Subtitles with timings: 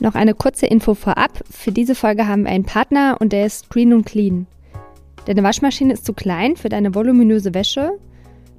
[0.00, 1.42] Noch eine kurze Info vorab.
[1.50, 4.46] Für diese Folge haben wir einen Partner und der ist Green und Clean.
[5.26, 7.98] Deine Waschmaschine ist zu klein für deine voluminöse Wäsche.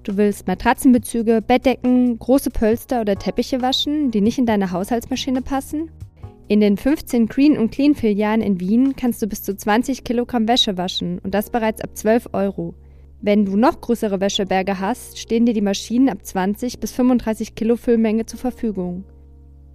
[0.04, 5.89] Du willst Matratzenbezüge, Bettdecken, große Pölster oder Teppiche waschen, die nicht in deine Haushaltsmaschine passen.
[6.48, 10.48] In den 15 Green und Clean Filialen in Wien kannst du bis zu 20 Kilogramm
[10.48, 12.76] Wäsche waschen und das bereits ab 12 Euro.
[13.20, 17.78] Wenn du noch größere Wäscheberge hast, stehen dir die Maschinen ab 20 bis 35 Kilo
[17.78, 19.06] Füllmenge zur Verfügung.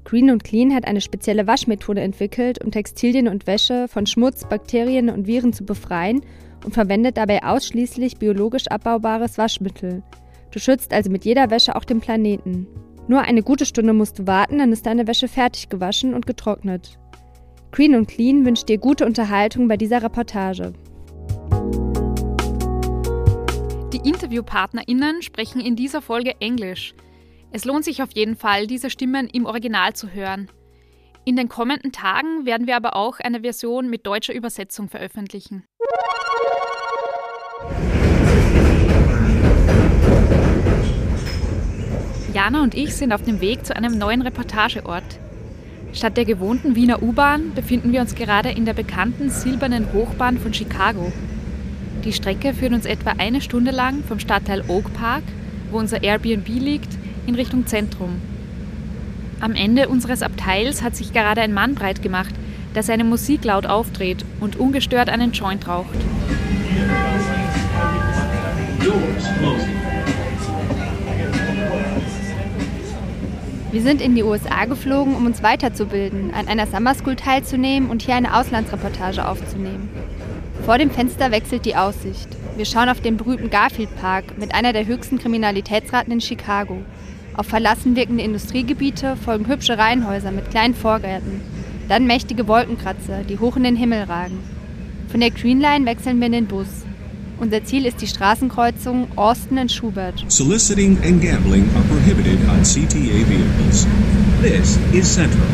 [0.06, 5.10] Green und Clean hat eine spezielle Waschmethode entwickelt, um Textilien und Wäsche von Schmutz, Bakterien
[5.10, 6.20] und Viren zu befreien
[6.65, 10.05] und verwendet dabei ausschließlich biologisch abbaubares Waschmittel.
[10.52, 12.69] Du schützt also mit jeder Wäsche auch den Planeten.
[13.09, 17.01] Nur eine gute Stunde musst du warten, dann ist deine Wäsche fertig gewaschen und getrocknet.
[17.73, 20.73] Green und Clean wünscht dir gute Unterhaltung bei dieser Reportage.
[23.93, 26.95] Die InterviewpartnerInnen sprechen in dieser Folge Englisch–
[27.57, 30.51] es lohnt sich auf jeden Fall, diese Stimmen im Original zu hören.
[31.24, 35.65] In den kommenden Tagen werden wir aber auch eine Version mit deutscher Übersetzung veröffentlichen.
[42.35, 45.18] Jana und ich sind auf dem Weg zu einem neuen Reportageort.
[45.95, 50.52] Statt der gewohnten Wiener U-Bahn befinden wir uns gerade in der bekannten silbernen Hochbahn von
[50.52, 51.10] Chicago.
[52.04, 55.24] Die Strecke führt uns etwa eine Stunde lang vom Stadtteil Oak Park,
[55.70, 56.95] wo unser Airbnb liegt,
[57.27, 58.21] in Richtung Zentrum.
[59.41, 62.35] Am Ende unseres Abteils hat sich gerade ein Mann breit gemacht,
[62.74, 65.97] der seine Musik laut aufdreht und ungestört einen Joint raucht.
[73.72, 78.00] Wir sind in die USA geflogen, um uns weiterzubilden, an einer Summer School teilzunehmen und
[78.00, 79.91] hier eine Auslandsreportage aufzunehmen.
[80.65, 82.28] Vor dem Fenster wechselt die Aussicht.
[82.56, 86.78] Wir schauen auf den berühmten Garfield Park mit einer der höchsten Kriminalitätsraten in Chicago.
[87.37, 91.42] Auf verlassen wirkende Industriegebiete folgen hübsche Reihenhäuser mit kleinen Vorgärten.
[91.86, 94.38] Dann mächtige Wolkenkratzer, die hoch in den Himmel ragen.
[95.08, 96.66] Von der Green Line wechseln wir in den Bus.
[97.38, 100.24] Unser Ziel ist die Straßenkreuzung Austin und Schubert.
[100.28, 103.86] Soliciting and gambling are prohibited on CTA vehicles.
[104.41, 105.47] This is Central.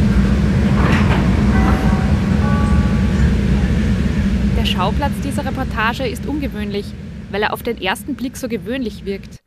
[4.57, 6.87] Der Schauplatz dieser Reportage ist ungewöhnlich,
[7.33, 9.43] weil er auf den ersten Blick so gewöhnlich wirkt.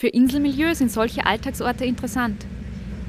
[0.00, 2.46] Für Inselmilieu sind solche Alltagsorte interessant.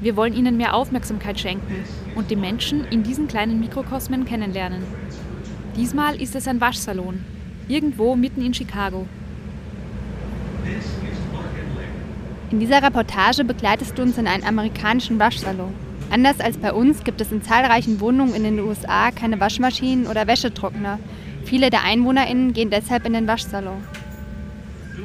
[0.00, 1.84] Wir wollen ihnen mehr Aufmerksamkeit schenken
[2.16, 4.82] und die Menschen in diesen kleinen Mikrokosmen kennenlernen.
[5.76, 7.24] Diesmal ist es ein Waschsalon,
[7.68, 9.06] irgendwo mitten in Chicago.
[12.50, 15.72] In dieser Reportage begleitest du uns in einen amerikanischen Waschsalon.
[16.10, 20.26] Anders als bei uns gibt es in zahlreichen Wohnungen in den USA keine Waschmaschinen oder
[20.26, 20.98] Wäschetrockner.
[21.44, 23.80] Viele der EinwohnerInnen gehen deshalb in den Waschsalon.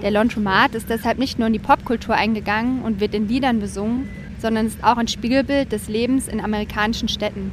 [0.06, 4.08] Der Laundromat ist deshalb nicht nur in die Popkultur eingegangen und wird in Liedern besungen,
[4.38, 7.52] sondern ist auch ein Spiegelbild des Lebens in amerikanischen Städten.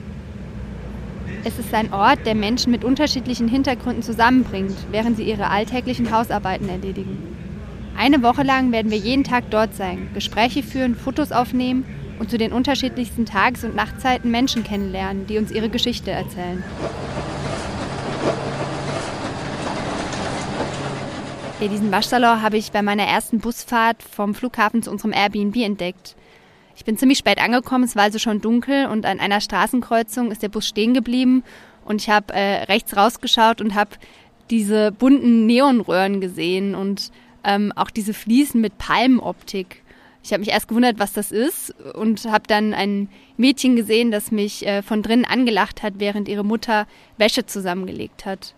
[1.44, 6.68] Es ist ein Ort, der Menschen mit unterschiedlichen Hintergründen zusammenbringt, während sie ihre alltäglichen Hausarbeiten
[6.68, 7.16] erledigen.
[7.96, 11.86] Eine Woche lang werden wir jeden Tag dort sein, Gespräche führen, Fotos aufnehmen
[12.18, 16.62] und zu den unterschiedlichsten Tages- und Nachtzeiten Menschen kennenlernen, die uns ihre Geschichte erzählen.
[21.62, 26.16] Ja, diesen Waschsalon habe ich bei meiner ersten Busfahrt vom Flughafen zu unserem Airbnb entdeckt.
[26.74, 30.42] Ich bin ziemlich spät angekommen, es war also schon dunkel und an einer Straßenkreuzung ist
[30.42, 31.44] der Bus stehen geblieben
[31.84, 33.90] und ich habe äh, rechts rausgeschaut und habe
[34.50, 37.12] diese bunten Neonröhren gesehen und
[37.44, 39.84] ähm, auch diese Fliesen mit Palmenoptik.
[40.24, 44.32] Ich habe mich erst gewundert, was das ist und habe dann ein Mädchen gesehen, das
[44.32, 48.56] mich äh, von drinnen angelacht hat, während ihre Mutter Wäsche zusammengelegt hat.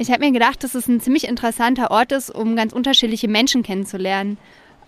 [0.00, 3.64] Ich habe mir gedacht, dass es ein ziemlich interessanter Ort ist, um ganz unterschiedliche Menschen
[3.64, 4.38] kennenzulernen,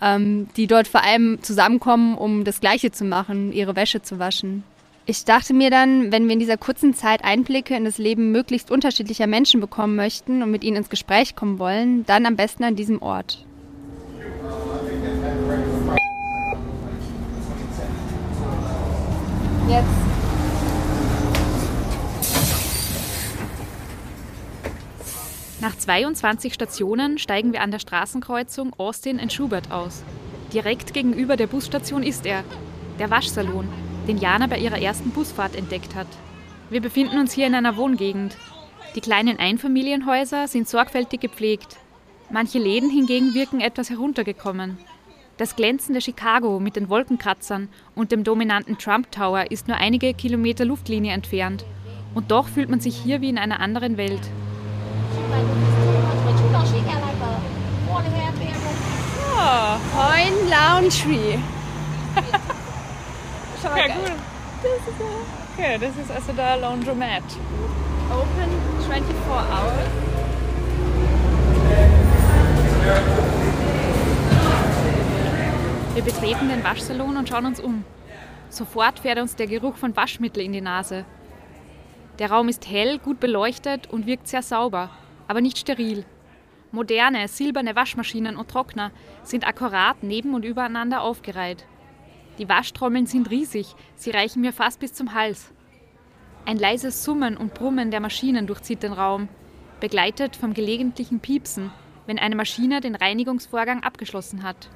[0.00, 4.62] ähm, die dort vor allem zusammenkommen, um das Gleiche zu machen, ihre Wäsche zu waschen.
[5.06, 8.70] Ich dachte mir dann, wenn wir in dieser kurzen Zeit Einblicke in das Leben möglichst
[8.70, 12.76] unterschiedlicher Menschen bekommen möchten und mit ihnen ins Gespräch kommen wollen, dann am besten an
[12.76, 13.44] diesem Ort.
[19.68, 20.09] Jetzt
[25.60, 30.02] Nach 22 Stationen steigen wir an der Straßenkreuzung Austin Schubert aus.
[30.54, 32.44] Direkt gegenüber der Busstation ist er,
[32.98, 33.68] der Waschsalon,
[34.08, 36.06] den Jana bei ihrer ersten Busfahrt entdeckt hat.
[36.70, 38.38] Wir befinden uns hier in einer Wohngegend.
[38.94, 41.76] Die kleinen Einfamilienhäuser sind sorgfältig gepflegt.
[42.30, 44.78] Manche Läden hingegen wirken etwas heruntergekommen.
[45.36, 50.64] Das glänzende Chicago mit den Wolkenkratzern und dem dominanten Trump Tower ist nur einige Kilometer
[50.64, 51.66] Luftlinie entfernt.
[52.14, 54.22] Und doch fühlt man sich hier wie in einer anderen Welt.
[59.42, 59.76] Oh.
[63.62, 64.12] Schau mal, ja, gut.
[64.62, 65.06] Das ist ja
[65.56, 67.22] Okay, das ist also der Laundromat.
[68.10, 68.50] Open
[68.86, 70.10] 24 hours.
[75.94, 77.84] Wir betreten den Waschsalon und schauen uns um.
[78.48, 81.04] Sofort fährt uns der Geruch von Waschmittel in die Nase.
[82.18, 84.90] Der Raum ist hell, gut beleuchtet und wirkt sehr sauber,
[85.30, 86.04] aber nicht steril.
[86.72, 88.90] Moderne, silberne Waschmaschinen und Trockner
[89.22, 91.66] sind akkurat neben und übereinander aufgereiht.
[92.38, 95.52] Die Waschtrommeln sind riesig, sie reichen mir fast bis zum Hals.
[96.46, 99.28] Ein leises Summen und Brummen der Maschinen durchzieht den Raum,
[99.78, 101.70] begleitet vom gelegentlichen Piepsen,
[102.06, 104.68] wenn eine Maschine den Reinigungsvorgang abgeschlossen hat.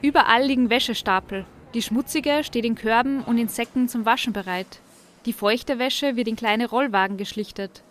[0.00, 1.44] Überall liegen Wäschestapel.
[1.74, 4.80] Die schmutzige steht in Körben und in Säcken zum Waschen bereit.
[5.26, 7.82] Die feuchte Wäsche wird in kleine Rollwagen geschlichtet.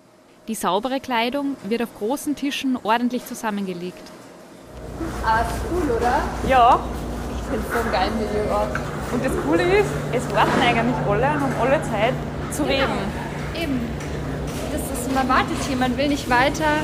[0.48, 4.02] Die saubere Kleidung wird auf großen Tischen ordentlich zusammengelegt.
[5.26, 6.22] Ah, ist cool, oder?
[6.48, 6.80] Ja,
[7.36, 8.80] Ich finde es so ein geiler Videoort.
[9.12, 12.14] und das Coole ist, es warten eigentlich alle und haben alle Zeit
[12.52, 12.98] zu reden.
[13.62, 13.82] Eben.
[14.72, 16.78] Das ist, man wartet hier, man will nicht weiter.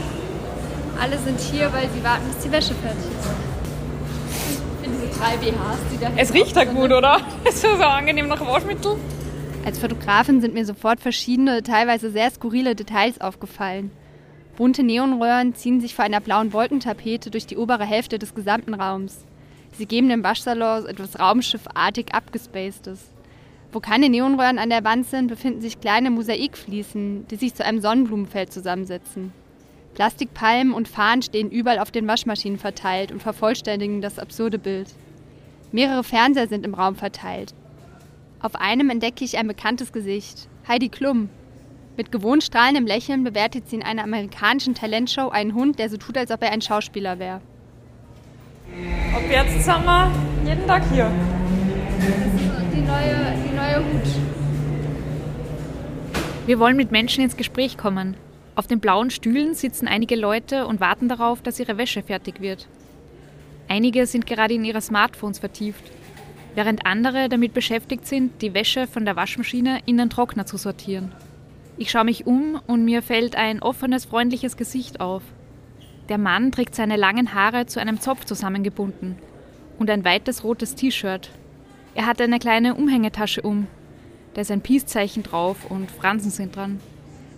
[1.01, 3.30] Alle sind hier, weil sie warten, bis die Wäsche fertig ist.
[4.51, 7.19] Ich finde diese drei BHs, die da Es riecht ja gut, oder?
[7.45, 8.98] Es ist so angenehm nach Waschmittel.
[9.65, 13.92] Als Fotografin sind mir sofort verschiedene, teilweise sehr skurrile Details aufgefallen.
[14.57, 19.25] Bunte Neonröhren ziehen sich vor einer blauen Wolkentapete durch die obere Hälfte des gesamten Raums.
[19.77, 23.10] Sie geben dem Waschsalon etwas Raumschiffartig abgespacedes.
[23.71, 27.80] Wo keine Neonröhren an der Wand sind, befinden sich kleine Mosaikfliesen, die sich zu einem
[27.80, 29.31] Sonnenblumenfeld zusammensetzen.
[29.95, 34.89] Plastikpalmen und Fahnen stehen überall auf den Waschmaschinen verteilt und vervollständigen das absurde Bild.
[35.71, 37.56] Mehrere Fernseher sind im Raum verteilt.
[38.44, 40.50] Auf einem entdecke ich ein bekanntes Gesicht.
[40.68, 41.30] Heidi Klum.
[41.95, 46.18] Mit gewohnt strahlendem Lächeln bewertet sie in einer amerikanischen Talentshow einen Hund, der so tut,
[46.18, 47.40] als ob er ein Schauspieler wäre.
[49.16, 50.12] Ab jetzt sind wir
[50.45, 51.10] jeden Tag hier.
[52.75, 54.07] Die neue, die neue Hut.
[56.45, 58.18] Wir wollen mit Menschen ins Gespräch kommen.
[58.56, 62.68] Auf den blauen Stühlen sitzen einige Leute und warten darauf, dass ihre Wäsche fertig wird.
[63.69, 65.90] Einige sind gerade in ihre Smartphones vertieft,
[66.56, 71.12] während andere damit beschäftigt sind, die Wäsche von der Waschmaschine in den Trockner zu sortieren.
[71.78, 75.24] Ich schaue mich um und mir fällt ein offenes, freundliches Gesicht auf.
[76.10, 79.16] Der Mann trägt seine langen Haare zu einem Zopf zusammengebunden
[79.80, 81.32] und ein weites rotes T-Shirt.
[81.96, 83.68] Er hat eine kleine Umhängetasche um.
[84.34, 86.80] Da ist ein Peace-Zeichen drauf und Fransen sind dran.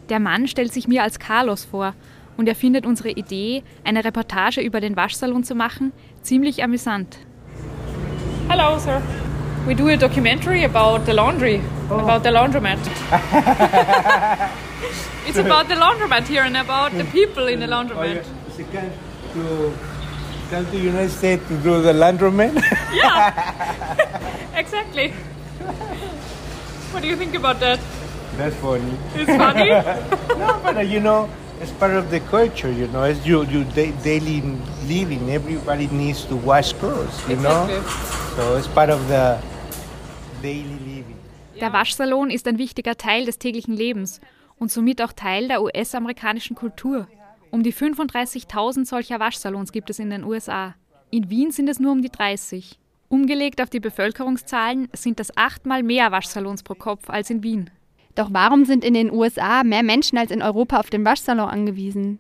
[0.10, 1.94] Der Mann stellt sich mir als Carlos vor
[2.38, 5.92] und er findet unsere Idee, eine Reportage über den Waschsalon zu machen,
[6.22, 7.18] ziemlich amüsant.
[8.48, 9.02] Hello, sir.
[9.68, 11.56] We do a documentary about the laundry,
[11.90, 12.78] about the laundromat.
[15.28, 18.24] it's about the laundromat here and about the people in the laundromat.
[18.56, 18.92] She came
[19.34, 19.74] to
[20.52, 22.62] come to United States to do the laundromat.
[22.94, 25.10] Yeah, exactly.
[26.92, 27.80] What do you think about that?
[28.38, 28.96] That's funny.
[29.16, 29.70] It's funny.
[30.40, 31.28] No, but uh, you know,
[31.66, 32.72] it's part of the culture.
[32.72, 34.42] You know, it's your your da- daily
[34.88, 35.30] living.
[35.30, 37.16] Everybody needs to wash clothes.
[37.28, 37.76] You Exactly.
[37.76, 37.84] know,
[38.38, 39.38] so it's part of the
[40.42, 41.16] daily living.
[41.60, 44.20] Der Waschsalon ist ein wichtiger Teil des täglichen Lebens
[44.60, 47.08] und somit auch Teil der US-amerikanischen Kultur.
[47.52, 50.76] Um die 35.000 solcher Waschsalons gibt es in den USA.
[51.12, 52.78] In Wien sind es nur um die 30.
[53.08, 57.70] Umgelegt auf die Bevölkerungszahlen sind das achtmal mehr Waschsalons pro Kopf als in Wien.
[58.16, 62.20] Doch warum sind in den USA mehr Menschen als in Europa auf den Waschsalon angewiesen?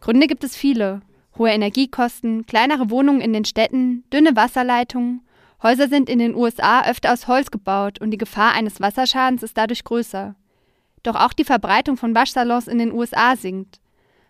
[0.00, 1.00] Gründe gibt es viele.
[1.38, 5.22] Hohe Energiekosten, kleinere Wohnungen in den Städten, dünne Wasserleitungen.
[5.62, 9.56] Häuser sind in den USA öfter aus Holz gebaut und die Gefahr eines Wasserschadens ist
[9.56, 10.34] dadurch größer.
[11.02, 13.80] Doch auch die Verbreitung von Waschsalons in den USA sinkt.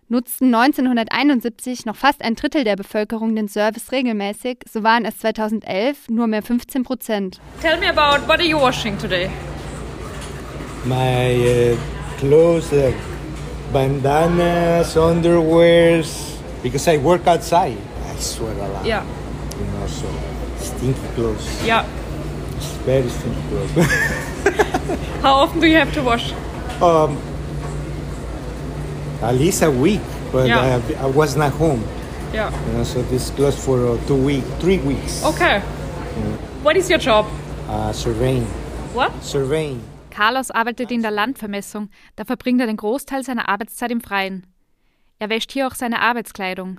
[0.08, 6.10] Nutzten 1971 noch fast ein Drittel der Bevölkerung den Service regelmäßig, so waren es 2011
[6.10, 7.40] nur mehr 15 Prozent.
[7.60, 9.28] Tell me about what are you washing today?
[10.86, 11.76] My uh,
[12.18, 12.92] clothes, uh,
[13.72, 17.76] bandanas, underwears, because I work outside.
[18.06, 18.84] I sweat a lot.
[18.86, 19.04] Yeah,
[19.58, 20.06] You know, so
[20.58, 21.46] stinky clothes.
[21.66, 21.84] yeah.
[22.86, 23.72] Very stinky clothes.
[25.22, 26.32] How often do you have to wash?
[26.80, 27.16] um,
[29.22, 30.00] at least a week,
[30.30, 30.80] but Yeah.
[31.00, 31.82] I, I was not home.
[32.32, 32.52] Yeah.
[32.66, 35.24] You know, so this closed for uh, two weeks, three weeks.
[35.24, 35.60] Okay.
[36.62, 37.26] What is your job?
[37.68, 38.44] Uh, surveying,
[38.94, 39.10] What?
[39.22, 39.82] surveying.
[40.16, 44.46] Carlos arbeitet in der Landvermessung, da verbringt er den Großteil seiner Arbeitszeit im Freien.
[45.18, 46.78] Er wäscht hier auch seine Arbeitskleidung.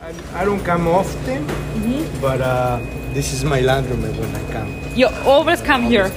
[0.00, 1.44] I, don't come often,
[2.20, 2.78] but uh,
[3.12, 4.68] this is my laundromat when I come.
[4.94, 6.12] You always come here.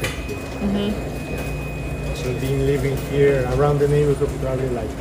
[2.13, 4.91] So been living here around the neighborhood probably like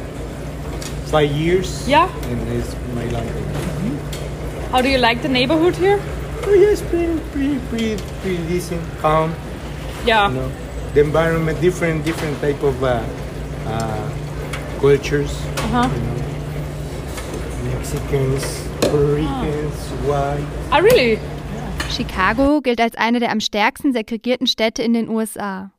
[1.11, 1.87] five years.
[1.87, 2.09] Yeah.
[2.31, 4.71] And it's my laundromat.
[4.71, 6.01] How do you like the neighborhood here?
[6.47, 9.35] Oh yes, pretty, pretty, pretty, pretty decent, calm.
[10.07, 10.31] Yeah.
[10.31, 10.53] You know.
[10.95, 13.03] The environment, different different type of uh,
[13.67, 14.09] uh,
[14.81, 15.31] cultures.
[15.59, 15.91] Aha.
[17.65, 18.45] Mexicans,
[18.81, 19.75] Puerto Ricans,
[20.07, 20.47] white.
[20.71, 21.19] Ah, really?
[21.91, 25.71] Chicago gilt als eine der am stärksten segregierten Städte in den USA.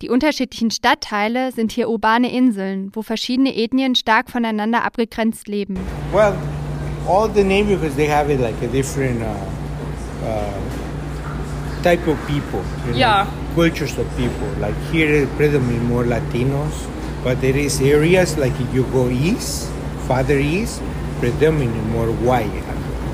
[0.00, 5.76] Die unterschiedlichen Stadtteile sind hier urbane Inseln, wo verschiedene Ethnien stark voneinander abgegrenzt leben.
[6.12, 6.34] Well,
[7.06, 9.26] all the neighborhoods they have it like a different uh,
[10.24, 12.62] uh, type of people.
[12.86, 13.26] You know, Yeah.
[13.58, 14.46] Cultures of people.
[14.62, 16.70] Like here, predominantly more Latinos,
[17.26, 19.66] but there is areas like if you go east,
[20.06, 20.78] farther east,
[21.18, 22.46] predominantly more white,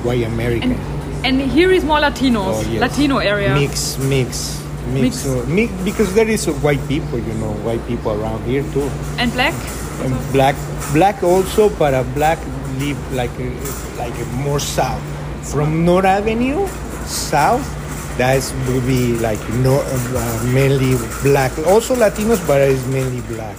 [0.04, 0.76] white American.
[1.24, 2.76] And here is more Latinos, Oh, yes.
[2.84, 3.54] Latino area.
[3.56, 4.60] Mix, mix,
[4.92, 5.26] mix, Mix.
[5.26, 8.84] uh, mix, because there is uh, white people, you know, white people around here too.
[9.16, 9.54] And black?
[10.04, 10.56] And black,
[10.92, 12.36] black also, but a black
[12.76, 13.48] live like uh,
[13.96, 14.12] like
[14.44, 15.00] more south.
[15.48, 16.68] From North Avenue,
[17.08, 17.64] south,
[18.18, 21.52] that would be like no, uh, mainly black.
[21.66, 23.56] Also Latinos, but it's mainly black.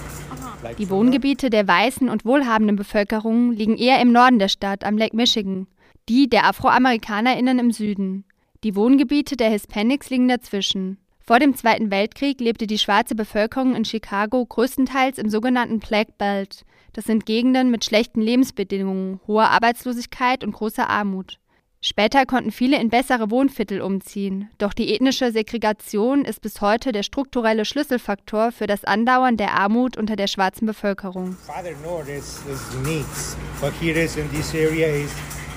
[0.78, 5.14] Die Wohngebiete der weißen und wohlhabenden Bevölkerung liegen eher im Norden der Stadt am Lake
[5.14, 5.68] Michigan,
[6.08, 8.24] die der AfroamerikanerInnen im Süden.
[8.64, 10.98] Die Wohngebiete der Hispanics liegen dazwischen.
[11.20, 16.64] Vor dem Zweiten Weltkrieg lebte die schwarze Bevölkerung in Chicago größtenteils im sogenannten Black Belt.
[16.92, 21.38] Das sind Gegenden mit schlechten Lebensbedingungen, hoher Arbeitslosigkeit und großer Armut.
[21.88, 27.04] Später konnten viele in bessere Wohnviertel umziehen, doch die ethnische Segregation ist bis heute der
[27.04, 31.36] strukturelle Schlüsselfaktor für das Andauern der Armut unter der schwarzen Bevölkerung.
[31.46, 35.12] Farther north is, is mix, but here is in this area is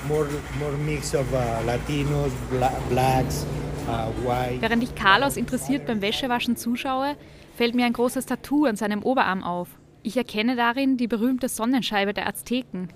[0.06, 0.28] more
[0.60, 3.44] more mix of uh, Latinos, bla blacks,
[3.88, 4.60] uh, white.
[4.60, 7.16] Während ich Carlos interessiert beim Wäschewaschen zuschaue,
[7.56, 9.66] fällt mir ein großes Tattoo an seinem Oberarm auf.
[10.04, 12.88] Ich erkenne darin die berühmte Sonnenscheibe der Azteken.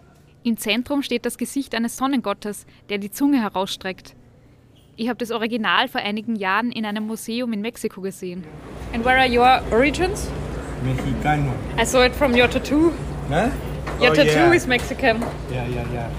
[0.44, 4.14] Im Zentrum steht das Gesicht eines Sonnengottes, der die Zunge herausstreckt.
[4.94, 8.44] Ich habe das Original vor einigen Jahren in einem Museum in Mexiko gesehen.
[8.92, 10.28] And where are your origins?
[10.84, 11.50] Mexicano.
[11.80, 12.92] I saw it from your tattoo.
[13.30, 13.48] Huh?
[13.98, 14.52] Your Oh, tattoo yeah.
[14.54, 15.22] is Mexican.
[15.50, 16.10] Yeah, yeah, yeah.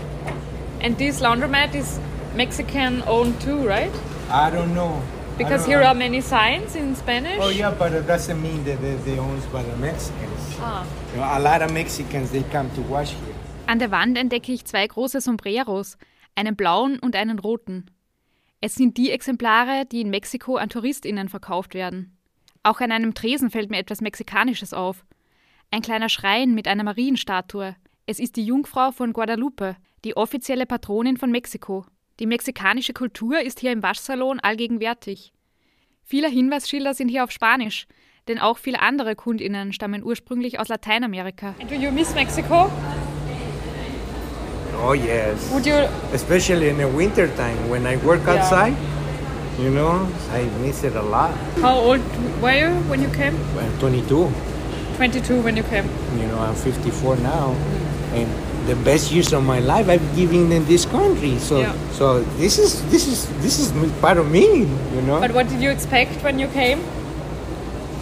[0.82, 2.00] And this laundromat is
[2.36, 3.92] Mexican owned too, right?
[4.32, 5.04] I don't know.
[5.38, 5.90] Because don't here know.
[5.90, 7.38] are many signs in Spanish.
[7.40, 10.58] Oh yeah, but it doesn't mean that they, they owned by the Mexicans.
[10.60, 10.84] Ah.
[11.14, 13.35] You know, a lot of Mexicans they come to wash here.
[13.68, 15.98] An der Wand entdecke ich zwei große Sombreros,
[16.36, 17.90] einen blauen und einen roten.
[18.62, 22.16] Es sind die Exemplare, die in Mexiko an TouristInnen verkauft werden.
[22.62, 25.04] Auch an einem Tresen fällt mir etwas Mexikanisches auf.
[25.72, 27.76] Ein kleiner Schrein mit einer Marienstatue.
[28.06, 31.86] Es ist die Jungfrau von Guadalupe, die offizielle Patronin von Mexiko.
[32.20, 35.34] Die mexikanische Kultur ist hier im Waschsalon allgegenwärtig.
[36.04, 37.88] Viele Hinweisschilder sind hier auf Spanisch,
[38.28, 41.56] denn auch viele andere KundInnen stammen ursprünglich aus Lateinamerika.
[41.68, 42.70] Do you miss Mexico?
[44.82, 45.52] Oh yes.
[45.52, 48.36] Would you Especially in the winter time when I work Yeah.
[48.42, 48.76] outside.
[49.60, 50.04] You know,
[50.36, 51.32] I miss it a lot.
[51.64, 52.04] How old
[52.42, 53.40] were you when you came?
[53.56, 54.28] I'm 22.
[54.98, 55.88] 22 when you came.
[56.20, 57.56] You know, I'm 54 now,
[58.12, 58.28] and
[58.68, 61.40] the best years of my life I've given in this country.
[61.40, 61.72] So, Yeah.
[61.96, 63.72] so this is this is this is
[64.04, 64.68] part of me.
[64.68, 65.20] You know.
[65.24, 66.84] But what did you expect when you came?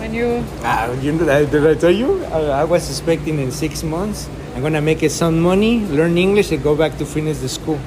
[0.02, 2.26] When you Ah, you know, did I tell you?
[2.34, 6.52] I, I was expecting in six months I'm gonna make it some money, learn English,
[6.52, 7.80] and go back to finish the school.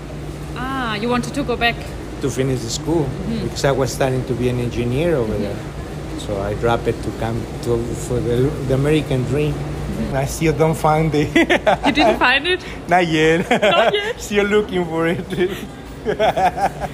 [0.57, 1.77] ah you wanted to go back.
[2.23, 3.45] To finish the school mm-hmm.
[3.45, 5.43] because I was starting to be an engineer over mm-hmm.
[5.43, 6.19] there.
[6.27, 9.53] So I dropped it to come to for the, the American dream.
[9.55, 10.17] Mm-hmm.
[10.17, 11.31] I still don't find it.
[11.87, 12.65] You didn't find it.
[12.89, 13.47] Not yet.
[13.47, 14.21] Not yet?
[14.27, 15.23] still looking for it.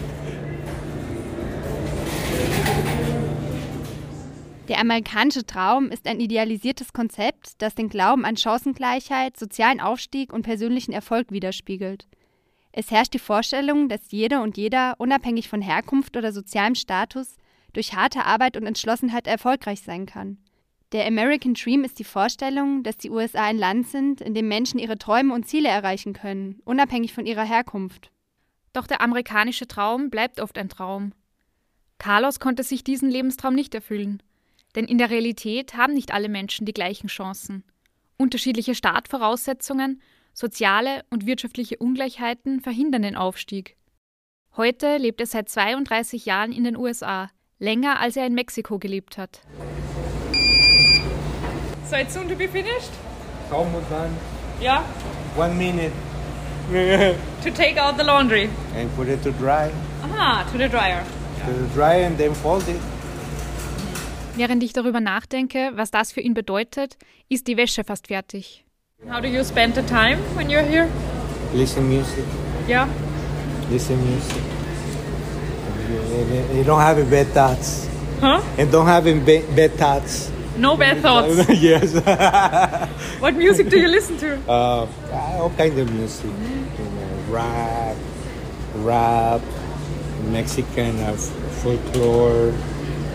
[4.68, 10.42] Der amerikanische Traum ist ein idealisiertes Konzept, das den Glauben an Chancengleichheit, sozialen Aufstieg und
[10.42, 12.06] persönlichen Erfolg widerspiegelt.
[12.70, 17.36] Es herrscht die Vorstellung, dass jede und jeder, unabhängig von Herkunft oder sozialem Status,
[17.72, 20.38] durch harte Arbeit und Entschlossenheit erfolgreich sein kann.
[20.92, 24.78] Der American Dream ist die Vorstellung, dass die USA ein Land sind, in dem Menschen
[24.78, 28.12] ihre Träume und Ziele erreichen können, unabhängig von ihrer Herkunft.
[28.72, 31.12] Doch der amerikanische Traum bleibt oft ein Traum.
[31.98, 34.22] Carlos konnte sich diesen Lebenstraum nicht erfüllen.
[34.74, 37.64] Denn in der Realität haben nicht alle Menschen die gleichen Chancen.
[38.16, 40.00] Unterschiedliche Startvoraussetzungen,
[40.32, 43.76] soziale und wirtschaftliche Ungleichheiten verhindern den Aufstieg.
[44.56, 49.18] Heute lebt er seit 32 Jahren in den USA, länger als er in Mexiko gelebt
[49.18, 49.40] hat.
[51.88, 52.90] So it's soon to be finished?
[53.50, 54.10] Almost done.
[54.60, 54.82] Yeah.
[55.36, 55.92] One minute.
[57.42, 58.48] To take out the laundry.
[58.74, 59.70] and put it to dry.
[60.02, 61.04] Aha, to the dryer.
[61.44, 62.80] To dry and then fold it.
[64.34, 66.96] Während ich darüber nachdenke, was das für ihn bedeutet,
[67.28, 68.64] ist die Wäsche fast fertig.
[69.06, 70.88] How do you spend the time when you're here?
[71.52, 72.24] Listen music.
[72.66, 72.88] Yeah.
[73.70, 74.42] Listen music.
[76.54, 77.88] You, don't have bad thoughts.
[78.20, 78.40] Huh?
[78.56, 80.30] and don't have bad thoughts.
[80.56, 81.48] No bad thoughts.
[81.60, 81.94] yes.
[83.20, 84.38] what music do you listen to?
[84.48, 86.30] uh, all kinds of music,
[86.78, 87.96] you know, rap,
[88.76, 89.40] rap,
[90.30, 91.16] Mexican uh,
[91.62, 92.52] folklore,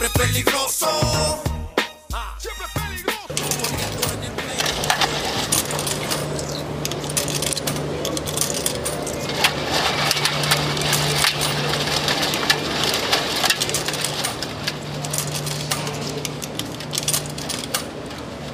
[0.00, 1.42] siempre es peligroso.
[2.10, 2.34] Ja.
[2.38, 3.34] Siempre es peligroso.
[3.60, 4.80] Corriendo en el pleito.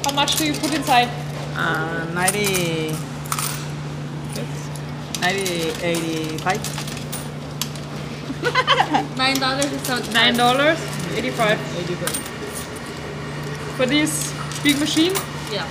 [0.04, 1.08] How much do you put inside?
[1.56, 2.92] Uh, 90,
[5.20, 5.36] 90,
[6.40, 6.82] 85.
[9.16, 12.16] Nine dollars is seventy Nine dollars, eighty-five.
[13.76, 15.12] For this big machine?
[15.50, 15.66] Yeah.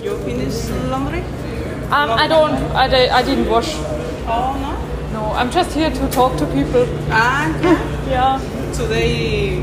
[0.00, 1.20] You finish laundry?
[1.90, 2.54] Um, I don't.
[2.76, 3.74] I, I didn't wash.
[4.28, 5.20] Oh, no?
[5.20, 6.86] No, I'm just here to talk to people.
[7.10, 7.92] Ah, yeah.
[8.06, 8.38] Yeah.
[8.72, 9.60] Today,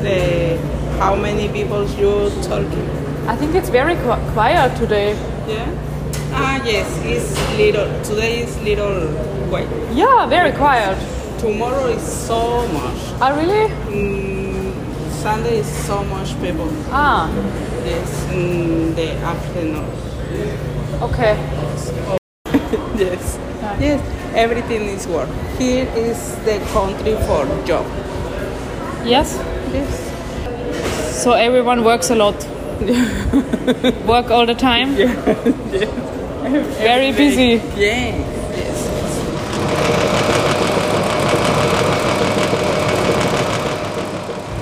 [0.00, 0.56] say,
[0.98, 2.88] how many people you talking?
[3.28, 3.94] I think it's very
[4.34, 5.12] quiet today.
[5.46, 5.70] Yeah?
[6.32, 7.86] Ah, yes, it's little.
[8.02, 9.06] Today is little
[9.48, 9.68] quiet.
[9.94, 10.98] Yeah, very quiet.
[11.38, 12.98] Tomorrow is so much.
[13.20, 13.68] Ah, really?
[13.94, 14.72] Mm,
[15.22, 16.68] Sunday is so much people.
[16.90, 17.30] Ah,
[17.86, 19.86] Yes, in the afternoon.
[21.08, 21.34] okay.
[22.98, 23.38] Yes.
[23.80, 24.00] Yes,
[24.34, 25.28] everything is work.
[25.58, 27.86] Here is the country for job.
[29.06, 29.36] Yes.
[29.72, 31.22] Yes.
[31.22, 32.34] So everyone works a lot.
[34.06, 34.96] Work all the time.
[34.96, 35.14] Yeah.
[36.82, 37.50] Very busy.
[37.76, 38.18] Yeah.
[38.58, 38.84] Yes.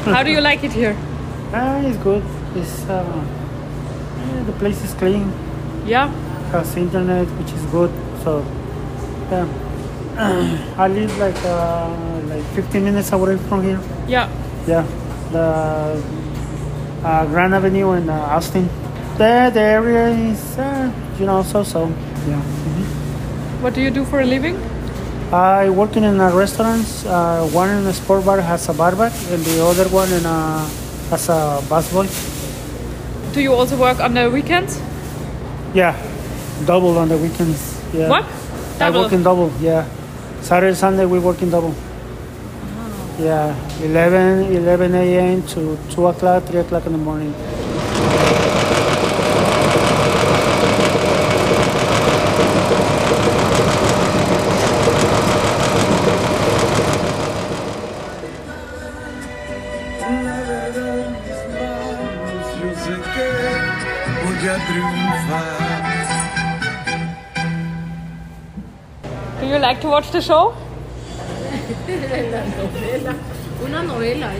[0.06, 0.96] How do you like it here?
[1.52, 2.22] Ah, it's good.
[2.54, 5.32] It's uh, yeah, the place is clean.
[5.84, 6.08] Yeah.
[6.52, 7.90] Has internet, which is good.
[8.22, 8.44] So,
[9.30, 9.46] yeah.
[10.78, 11.90] I live like uh,
[12.28, 13.80] like 15 minutes away from here.
[14.06, 14.30] Yeah.
[14.66, 14.86] Yeah,
[15.32, 16.02] the
[17.02, 18.68] uh, Grand Avenue in uh, Austin.
[19.18, 21.88] There, the area is uh, you know so-so.
[22.28, 22.40] Yeah.
[23.60, 24.56] What do you do for a living?
[25.32, 26.86] I work in a restaurant.
[27.04, 30.68] Uh, one in a sport bar has a barback, and the other one in a
[31.10, 32.06] has a busboy.
[33.34, 34.80] Do you also work on the weekends?
[35.74, 35.94] Yeah,
[36.64, 37.58] double on the weekends.
[37.92, 38.08] Yeah.
[38.08, 38.24] What?
[38.78, 39.00] Double.
[39.00, 39.50] I work in double.
[39.60, 39.88] Yeah,
[40.42, 41.74] Saturday, Sunday we work in double.
[43.18, 45.42] Yeah, 11, 11 a.m.
[45.48, 47.32] to 2 o'clock, 3 o'clock in the morning.
[69.46, 70.52] Do you like to watch the show?
[73.64, 74.32] Una novela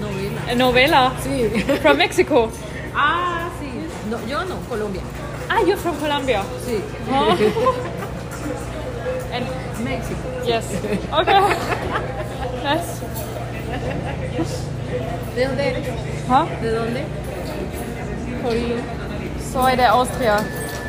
[0.00, 0.40] novela.
[0.48, 1.48] A novela Sí.
[1.82, 2.50] from Mexico.
[2.94, 3.68] Ah, sí.
[4.08, 5.02] No, yo no, Colombia.
[5.50, 6.42] Ah, you're from Colombia.
[6.64, 6.80] Sí.
[7.10, 7.36] Oh.
[9.32, 9.46] and
[9.84, 10.16] México.
[10.46, 10.64] yes.
[11.12, 11.40] Okay.
[12.64, 13.02] Nice.
[15.36, 15.88] ¿De dónde eres?
[16.26, 16.46] Huh?
[16.62, 17.04] ¿De dónde?
[19.52, 20.36] Soy de Austria,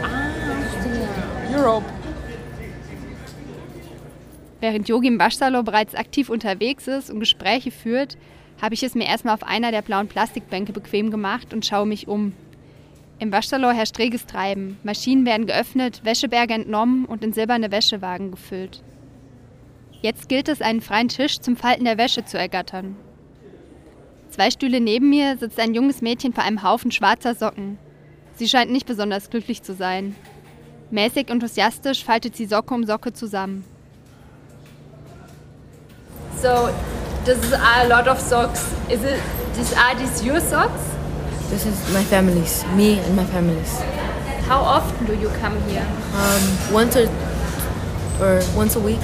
[0.01, 0.31] Ah,
[0.79, 1.09] hostia.
[1.57, 1.94] Europe.
[4.65, 8.17] Während Yogi im Waschsalon bereits aktiv unterwegs ist und Gespräche führt,
[8.59, 12.07] habe ich es mir erstmal auf einer der blauen Plastikbänke bequem gemacht und schaue mich
[12.07, 12.33] um.
[13.19, 14.79] Im Waschsalon herrscht reges Treiben.
[14.81, 18.81] Maschinen werden geöffnet, Wäscheberge entnommen und in silberne Wäschewagen gefüllt.
[20.01, 22.95] Jetzt gilt es, einen freien Tisch zum Falten der Wäsche zu ergattern.
[24.31, 27.77] Zwei Stühle neben mir sitzt ein junges Mädchen vor einem Haufen schwarzer Socken.
[28.33, 30.15] Sie scheint nicht besonders glücklich zu sein.
[30.89, 33.63] Mäßig enthusiastisch faltet sie Socke um Socke zusammen.
[36.37, 36.67] So,
[37.23, 38.71] this is a lot of socks.
[38.89, 39.21] Is it?
[39.55, 40.81] These are these your socks?
[41.49, 43.79] This is my family's, me and my family's.
[44.47, 45.85] How often do you come here?
[46.13, 47.07] Um, once or
[48.21, 48.99] or once a week.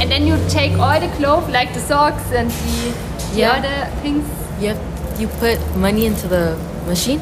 [0.00, 2.94] And then you take all the clothes, like the socks and the,
[3.32, 3.52] the Yeah.
[3.58, 4.26] other things.
[4.60, 7.20] You have you put money into the machine,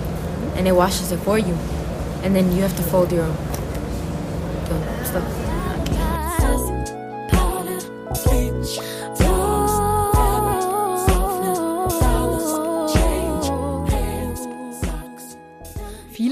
[0.56, 1.54] and it washes it for you,
[2.22, 3.37] and then you have to fold your own,
[4.68, 5.51] your own stuff.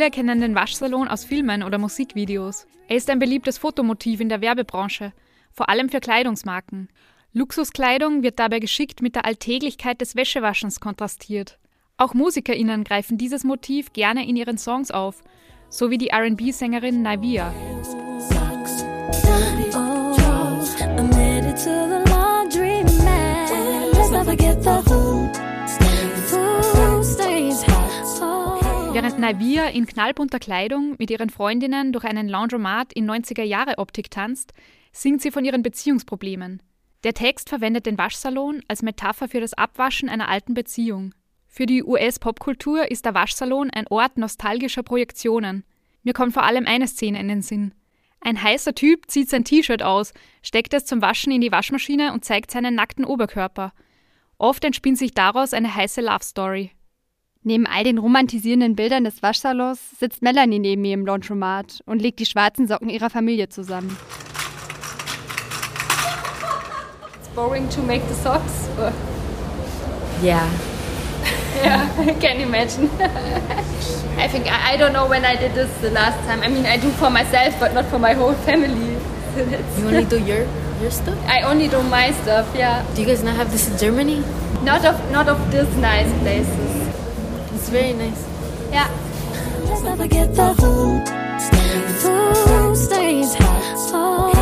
[0.00, 2.66] Viele kennen den Waschsalon aus Filmen oder Musikvideos.
[2.88, 5.12] Er ist ein beliebtes Fotomotiv in der Werbebranche,
[5.52, 6.88] vor allem für Kleidungsmarken.
[7.34, 11.58] Luxuskleidung wird dabei geschickt mit der Alltäglichkeit des Wäschewaschens kontrastiert.
[11.98, 15.22] Auch MusikerInnen greifen dieses Motiv gerne in ihren Songs auf,
[15.68, 17.52] so wie die RB-Sängerin Navia.
[29.02, 34.52] Während Navia in knallbunter Kleidung mit ihren Freundinnen durch einen Laundromat in 90er-Jahre-Optik tanzt,
[34.92, 36.62] singt sie von ihren Beziehungsproblemen.
[37.02, 41.14] Der Text verwendet den Waschsalon als Metapher für das Abwaschen einer alten Beziehung.
[41.46, 45.64] Für die US-Popkultur ist der Waschsalon ein Ort nostalgischer Projektionen.
[46.02, 47.72] Mir kommt vor allem eine Szene in den Sinn.
[48.20, 52.26] Ein heißer Typ zieht sein T-Shirt aus, steckt es zum Waschen in die Waschmaschine und
[52.26, 53.72] zeigt seinen nackten Oberkörper.
[54.36, 56.72] Oft entspinnt sich daraus eine heiße Love Story.
[57.42, 62.18] Neben all den romantisierenden Bildern des Waschsalons sitzt Melanie neben mir im Laundromat und legt
[62.18, 63.96] die schwarzen Socken ihrer Familie zusammen.
[67.18, 68.68] It's boring to make the socks.
[68.78, 68.92] Or...
[70.22, 70.50] Yeah.
[71.64, 72.90] yeah, I can imagine.
[74.18, 76.42] I think I, I don't know when I did this the last time.
[76.42, 78.98] I mean, I do for myself, but not for my whole family.
[79.78, 80.46] You only do your
[80.82, 81.16] your stuff?
[81.26, 82.52] I only do my stuff.
[82.54, 82.84] Yeah.
[82.94, 84.24] Do you guys not have this in Germany?
[84.62, 86.69] Not of not of this nice places.
[87.72, 88.26] It's very nice.
[88.72, 88.90] Yeah.
[89.68, 90.98] Let's never get the who.
[92.02, 94.40] Who stays home?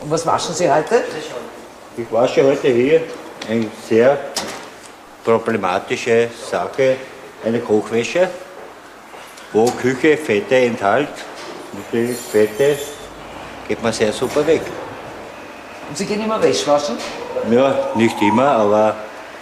[0.00, 1.02] Und was waschen Sie heute?
[1.96, 3.02] Ich wasche heute hier
[3.48, 4.16] eine sehr
[5.24, 6.98] problematische Sache,
[7.44, 8.30] eine Kochwäsche,
[9.52, 11.08] wo Küche Fette enthält.
[11.92, 12.78] Die Fette
[13.68, 14.62] geht man sehr super weg.
[15.88, 16.96] Und Sie gehen immer Wäsche waschen?
[17.50, 18.96] Ja, nicht immer, aber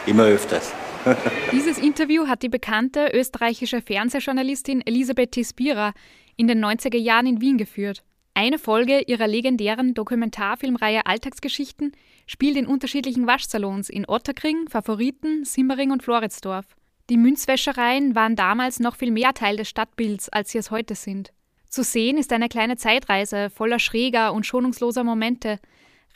[0.07, 0.73] immer öfters.
[1.53, 5.93] Dieses Interview hat die bekannte österreichische Fernsehjournalistin Elisabeth Tispira
[6.37, 8.03] in den 90er Jahren in Wien geführt.
[8.35, 11.93] Eine Folge ihrer legendären Dokumentarfilmreihe Alltagsgeschichten
[12.27, 16.78] spielt in unterschiedlichen Waschsalons in Otterkring, Favoriten, Simmering und Floridsdorf.
[17.11, 21.33] Die Münzwäschereien waren damals noch viel mehr Teil des Stadtbilds, als sie es heute sind.
[21.67, 25.59] Zu sehen ist eine kleine Zeitreise voller schräger und schonungsloser Momente,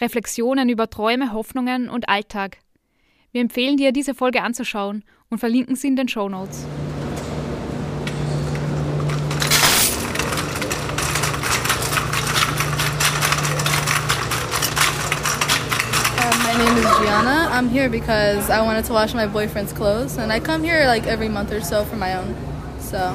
[0.02, 2.58] Reflexionen über Träume, Hoffnungen und Alltag.
[3.30, 6.66] Wir empfehlen dir, diese Folge anzuschauen und verlinken sie in den Show Notes.
[17.52, 21.06] I'm here because I wanted to wash my boyfriend's clothes, and I come here like
[21.06, 22.34] every month or so for my own.
[22.80, 23.14] So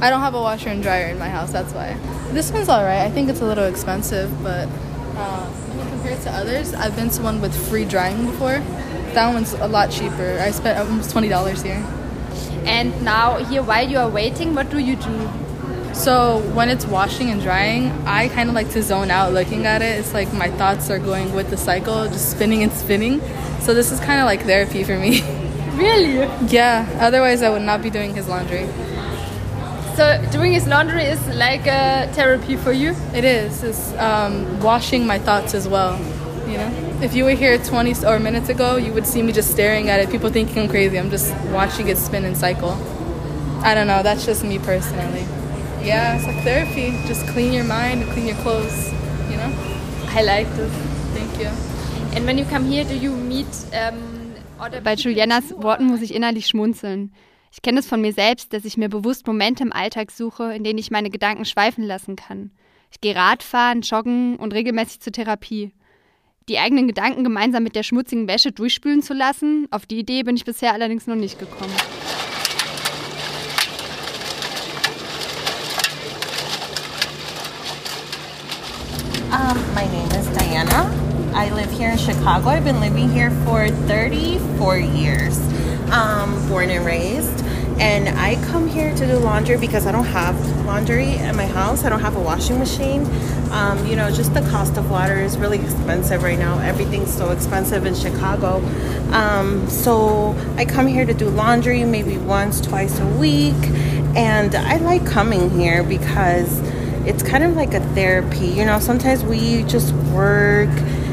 [0.00, 1.52] I don't have a washer and dryer in my house.
[1.52, 1.96] That's why.
[2.32, 3.02] This one's all right.
[3.02, 4.66] I think it's a little expensive, but
[5.14, 8.58] uh, when compared to others, I've been to one with free drying before.
[9.14, 10.40] That one's a lot cheaper.
[10.40, 11.86] I spent almost twenty dollars here.
[12.64, 15.30] And now here, while you are waiting, what do you do?
[15.92, 19.82] So when it's washing and drying, I kind of like to zone out looking at
[19.82, 19.98] it.
[19.98, 23.20] It's like my thoughts are going with the cycle, just spinning and spinning.
[23.60, 25.22] So this is kind of like therapy for me.
[25.70, 26.28] Really?
[26.48, 26.86] yeah.
[27.00, 28.66] Otherwise, I would not be doing his laundry.
[29.96, 32.94] So doing his laundry is like a therapy for you.
[33.14, 33.62] It is.
[33.62, 35.98] It's um, washing my thoughts as well.
[36.48, 39.50] You know, if you were here 20 or minutes ago, you would see me just
[39.52, 40.10] staring at it.
[40.10, 40.98] People thinking I'm crazy.
[40.98, 42.72] I'm just watching it spin and cycle.
[43.62, 44.02] I don't know.
[44.02, 45.24] That's just me personally.
[45.84, 46.92] Yeah, it's like therapy.
[47.06, 48.92] Just clean your mind and clean your clothes.
[49.30, 49.50] You know.
[50.10, 50.72] I like this.
[51.14, 51.48] Thank you.
[52.14, 56.14] And when you come here, do you meet um, other Bei Julianas Worten muss ich
[56.14, 57.12] innerlich schmunzeln.
[57.52, 60.64] Ich kenne es von mir selbst, dass ich mir bewusst Momente im Alltag suche, in
[60.64, 62.50] denen ich meine Gedanken schweifen lassen kann.
[62.92, 65.72] Ich gehe Radfahren, joggen und regelmäßig zur Therapie.
[66.48, 70.36] Die eigenen Gedanken gemeinsam mit der schmutzigen Wäsche durchspülen zu lassen, auf die Idee bin
[70.36, 71.72] ich bisher allerdings noch nicht gekommen.
[79.32, 80.90] Um, my name is Diana.
[81.32, 82.48] I live here in Chicago.
[82.48, 85.38] I've been living here for 34 years,
[85.92, 87.44] um, born and raised.
[87.78, 90.34] And I come here to do laundry because I don't have
[90.66, 91.84] laundry at my house.
[91.84, 93.06] I don't have a washing machine.
[93.52, 96.58] Um, you know, just the cost of water is really expensive right now.
[96.58, 98.56] Everything's so expensive in Chicago.
[99.12, 103.54] Um, so I come here to do laundry maybe once, twice a week.
[104.16, 106.60] And I like coming here because
[107.06, 108.46] it's kind of like a therapy.
[108.46, 110.70] You know, sometimes we just work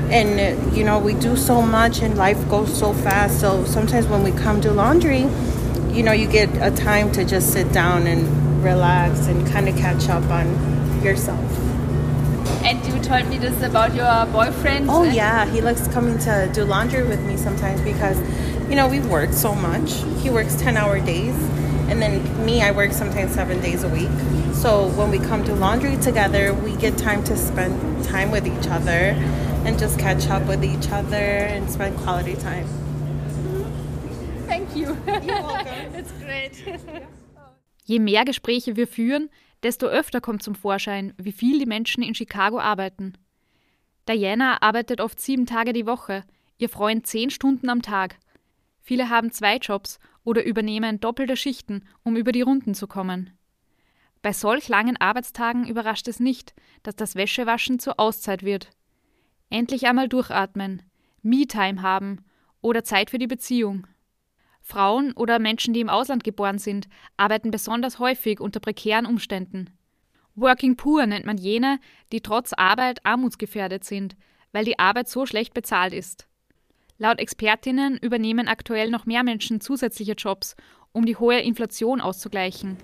[0.09, 3.39] and, you know, we do so much and life goes so fast.
[3.39, 5.27] So sometimes when we come do laundry,
[5.91, 9.75] you know, you get a time to just sit down and relax and kind of
[9.77, 10.47] catch up on
[11.03, 11.39] yourself.
[12.63, 14.89] And you told me this about your boyfriend.
[14.89, 18.19] Oh yeah, he likes coming to do laundry with me sometimes because,
[18.69, 20.03] you know, we work so much.
[20.21, 21.35] He works ten hour days,
[21.89, 24.09] and then me, I work sometimes seven days a week.
[24.53, 28.67] So when we come do laundry together, we get time to spend time with each
[28.69, 29.15] other,
[29.65, 32.67] and just catch up with each other and spend quality time.
[34.47, 34.97] Thank you.
[35.05, 35.95] You're welcome.
[35.95, 36.63] It's great.
[37.83, 39.29] Je mehr Gespräche wir führen,
[39.63, 43.13] desto öfter kommt zum Vorschein, wie viel die Menschen in Chicago arbeiten.
[44.07, 46.23] Diana arbeitet oft sieben Tage die Woche,
[46.57, 48.15] ihr Freund zehn Stunden am Tag.
[48.87, 53.37] Viele haben zwei Jobs oder übernehmen doppelte Schichten, um über die Runden zu kommen.
[54.21, 58.69] Bei solch langen Arbeitstagen überrascht es nicht, dass das Wäschewaschen zur Auszeit wird.
[59.49, 60.83] Endlich einmal durchatmen,
[61.21, 62.23] Me-Time haben
[62.61, 63.87] oder Zeit für die Beziehung.
[64.61, 69.69] Frauen oder Menschen, die im Ausland geboren sind, arbeiten besonders häufig unter prekären Umständen.
[70.35, 71.81] Working Poor nennt man jene,
[72.13, 74.15] die trotz Arbeit armutsgefährdet sind,
[74.53, 76.26] weil die Arbeit so schlecht bezahlt ist.
[76.99, 80.55] Laut Expertinnen übernehmen aktuell noch mehr Menschen zusätzliche Jobs,
[80.93, 82.77] um die hohe Inflation auszugleichen.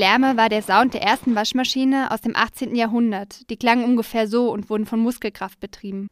[0.00, 2.74] Gelärme war der Sound der ersten Waschmaschine aus dem 18.
[2.74, 3.50] Jahrhundert.
[3.50, 6.08] Die klangen ungefähr so und wurden von Muskelkraft betrieben.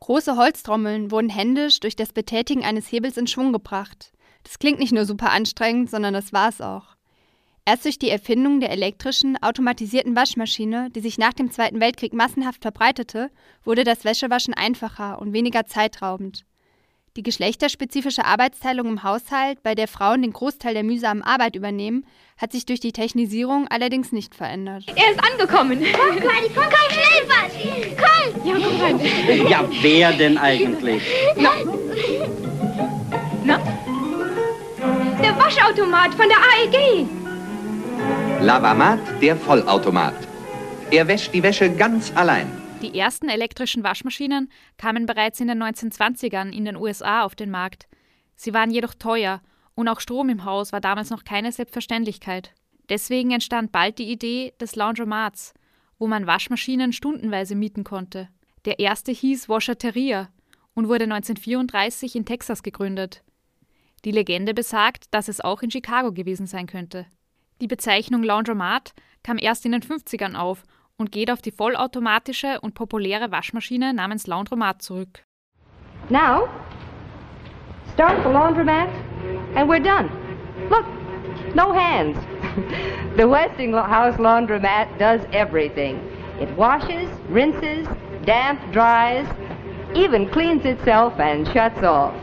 [0.00, 4.12] Große Holztrommeln wurden händisch durch das Betätigen eines Hebels in Schwung gebracht.
[4.42, 6.94] Das klingt nicht nur super anstrengend, sondern das war es auch.
[7.64, 12.60] Erst durch die Erfindung der elektrischen, automatisierten Waschmaschine, die sich nach dem Zweiten Weltkrieg massenhaft
[12.60, 13.30] verbreitete,
[13.64, 16.44] wurde das Wäschewaschen einfacher und weniger zeitraubend.
[17.18, 22.06] Die geschlechterspezifische Arbeitsteilung im Haushalt, bei der Frauen den Großteil der mühsamen Arbeit übernehmen,
[22.38, 24.84] hat sich durch die Technisierung allerdings nicht verändert.
[24.96, 25.78] Er ist angekommen.
[25.92, 27.96] Komm, Kleine, komm, komm, schnell, Vati.
[27.96, 28.46] Komm.
[28.46, 29.46] Ja, komm rein.
[29.46, 31.02] Ja, wer denn eigentlich?
[31.36, 31.50] Na?
[33.44, 33.58] Na?
[35.22, 37.06] Der Waschautomat von der AEG.
[38.40, 40.14] Lavamat, der Vollautomat.
[40.90, 42.61] Er wäscht die Wäsche ganz allein.
[42.82, 47.86] Die ersten elektrischen Waschmaschinen kamen bereits in den 1920ern in den USA auf den Markt.
[48.34, 49.40] Sie waren jedoch teuer
[49.76, 52.52] und auch Strom im Haus war damals noch keine Selbstverständlichkeit.
[52.88, 55.54] Deswegen entstand bald die Idee des Laundromats,
[56.00, 58.28] wo man Waschmaschinen stundenweise mieten konnte.
[58.64, 60.28] Der erste hieß Washateria
[60.74, 63.22] und wurde 1934 in Texas gegründet.
[64.04, 67.06] Die Legende besagt, dass es auch in Chicago gewesen sein könnte.
[67.60, 68.92] Die Bezeichnung Laundromat
[69.22, 70.64] kam erst in den 50ern auf
[71.02, 75.24] und geht auf die vollautomatische und populäre Waschmaschine namens Laundromat zurück.
[76.10, 76.48] Now,
[77.92, 78.88] start the laundromat
[79.56, 80.08] and we're done.
[80.70, 80.86] Look,
[81.56, 82.16] no hands.
[83.16, 85.98] the Westinghouse laundromat does everything.
[86.40, 87.88] It washes, rinses,
[88.24, 89.26] damp dries,
[89.96, 92.14] even cleans itself and shuts off.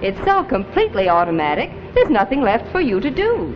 [0.00, 3.52] It's so completely automatic, there's nothing left for you to do.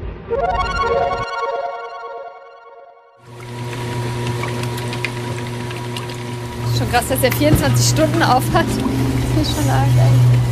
[6.93, 8.67] Krass, dass er 24 Stunden auf hat.
[8.67, 10.43] Das ist schon arg eigentlich.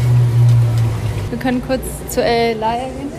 [1.29, 3.13] Wir können kurz zu Elia gehen.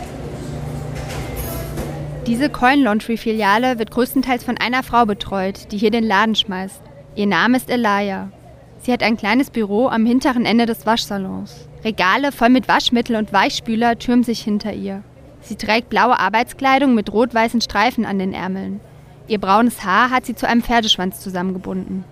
[2.26, 6.82] Diese Coin Laundry Filiale wird größtenteeils von einer Frau betreut, die hier den Laden schmeißt.
[7.16, 8.30] Ihr Name ist Elia.
[8.80, 11.68] Sie hat ein kleines Büro am hinteren Ende des Waschsalons.
[11.84, 15.04] Regale voll mit Waschmittel und Weichspüler türmen sich hinter ihr.
[15.42, 18.80] Sie trägt blaue Arbeitskleidung mit rot-weißen Streifen an den Ärmeln.
[19.28, 22.04] Ihr braunes Haar hat sie zu einem Pferdeschwanz zusammengebunden.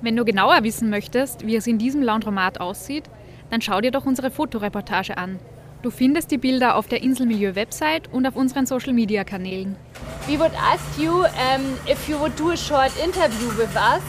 [0.00, 3.04] Wenn du genauer wissen möchtest, wie es in diesem Laundromat aussieht,
[3.50, 5.38] dann schau dir doch unsere Fotoreportage an.
[5.82, 9.76] Du findest die Bilder auf der Inselmilieu-Website und auf unseren Social-Media-Kanälen.
[10.28, 14.02] We would ask you um, if you would do a short interview with us,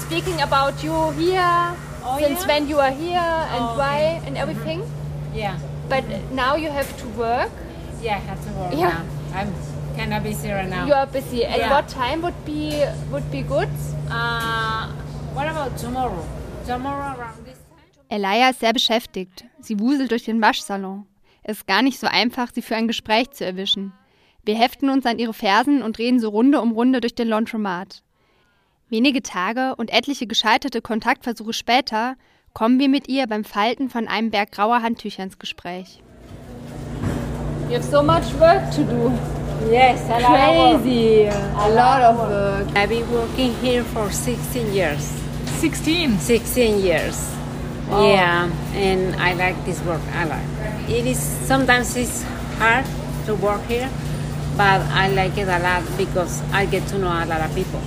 [0.00, 1.74] speaking about you here,
[2.04, 2.48] Oh, since yeah?
[2.54, 4.82] when you are here and Oh, why and everything.
[5.34, 5.54] Yeah.
[5.88, 7.50] But now you have to work.
[8.02, 8.88] Yeah, I have to work Yeah.
[9.34, 9.40] now.
[9.40, 9.52] I'm
[9.96, 10.86] kind of busy right now.
[10.86, 11.44] You are busy.
[11.44, 11.70] And Yeah.
[11.70, 13.68] what time would be would be good?
[14.10, 14.88] Uh,
[15.36, 16.24] what about tomorrow?
[16.66, 17.58] Tomorrow around this
[18.08, 19.44] Elia ist sehr beschäftigt.
[19.60, 21.06] Sie wuselt durch den Waschsalon.
[21.42, 23.92] Es ist gar nicht so einfach, sie für ein Gespräch zu erwischen.
[24.44, 28.02] Wir heften uns an ihre Fersen und reden so Runde um Runde durch den Laundromat.
[28.88, 32.14] Wenige Tage und etliche gescheiterte Kontaktversuche später
[32.54, 36.00] kommen wir mit ihr beim Falten von einem Berg grauer Handtücher ins Gespräch.
[37.68, 39.12] You have so much work to do.
[39.68, 40.82] Yes, a lot of work.
[40.82, 41.26] Crazy.
[41.26, 42.68] A lot of work.
[42.76, 45.25] I've been working here for 16 years.
[45.56, 46.18] 16?
[46.18, 47.32] 16 years.
[47.88, 50.42] Yeah, and I like this work a lot.
[50.88, 52.24] It is sometimes it's
[52.58, 52.84] hard
[53.26, 53.88] to work here,
[54.56, 57.80] but I like it a lot because I get to know a lot of people,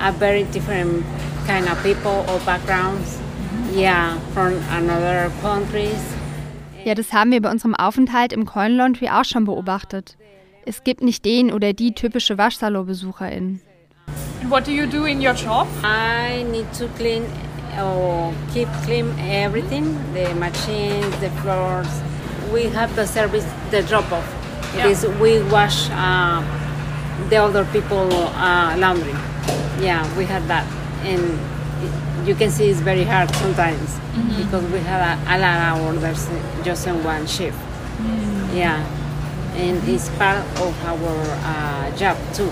[0.00, 1.04] a very different
[1.46, 3.18] kind of people or backgrounds.
[3.74, 6.00] Yeah, from another countries.
[6.84, 10.16] Ja, das haben wir bei unserem Aufenthalt im Coin Laundry auch schon beobachtet.
[10.64, 13.60] Es gibt nicht den oder die typische Waschsalon-Besucherin.
[14.48, 15.66] What do you do in your job?
[15.82, 17.24] I need to clean
[17.78, 21.88] or keep clean everything, the machines, the floors.
[22.52, 24.26] We have the service, the drop off.
[24.74, 24.86] It Yeah.
[24.92, 26.42] is we wash uh,
[27.28, 29.14] the other people uh, laundry.
[29.80, 30.64] Yeah, we have that,
[31.04, 31.22] and
[31.84, 34.36] it, you can see it's very hard sometimes Mhm.
[34.44, 36.28] because we have a, a lot of orders
[36.64, 37.58] just in one shift.
[38.54, 38.78] Yeah,
[39.56, 41.16] and it's part of our
[41.50, 42.50] uh, job too.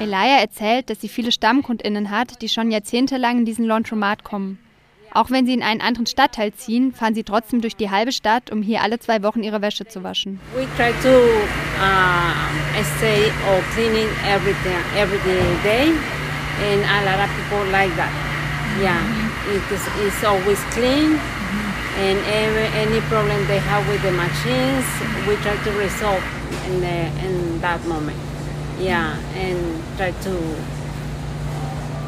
[0.00, 4.58] Elia erzählt, dass sie viele Stammkundinnen hat, die schon jahrzehntelang in diesen Laundromat kommen.
[5.12, 8.50] Auch wenn sie in einen anderen Stadtteil ziehen, fahren sie trotzdem durch die halbe Stadt,
[8.50, 10.40] um hier alle zwei Wochen ihre Wäsche zu waschen.
[10.54, 11.14] We try to
[11.78, 15.18] uh, stay or cleaning every day, every
[15.62, 15.92] day,
[16.62, 18.10] and a lot of people like that.
[18.80, 19.02] Yeah,
[19.52, 21.18] it is, it's always clean,
[21.98, 24.86] and every, any problem they have with the machines,
[25.28, 26.22] we try to resolve
[26.68, 28.29] in the in that moment.
[28.80, 29.58] Yeah, and
[29.96, 30.30] try to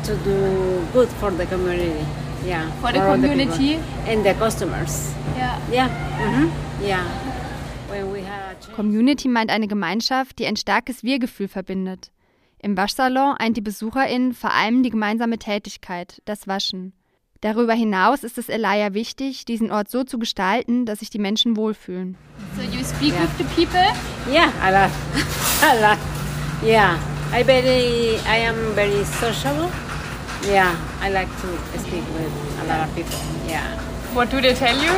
[0.05, 2.05] to do good for the community.
[2.45, 3.13] Yeah, For the people.
[3.15, 3.79] community?
[4.09, 5.13] and the customers.
[5.37, 5.59] Yeah.
[5.71, 5.89] Yeah.
[6.19, 6.51] mhm,
[6.83, 7.05] Yeah.
[8.75, 12.11] Community meint eine Gemeinschaft, die ein starkes Wir-Gefühl verbindet.
[12.59, 16.95] Im Waschsalon eint die BesucherInnen vor allem die gemeinsame Tätigkeit, das Waschen.
[17.43, 21.57] Darüber hinaus ist es Elia wichtig, diesen Ort so zu gestalten, dass sich die Menschen
[21.57, 22.17] wohlfühlen.
[22.57, 23.85] So you speak with the people?
[24.33, 24.91] Yeah, a lot,
[25.63, 25.99] a lot.
[26.63, 29.69] Yeah, I very, I am very sociable.
[30.45, 33.19] Yeah, I like to speak with a lot of people.
[33.49, 33.67] Yeah.
[34.15, 34.93] What do they tell you?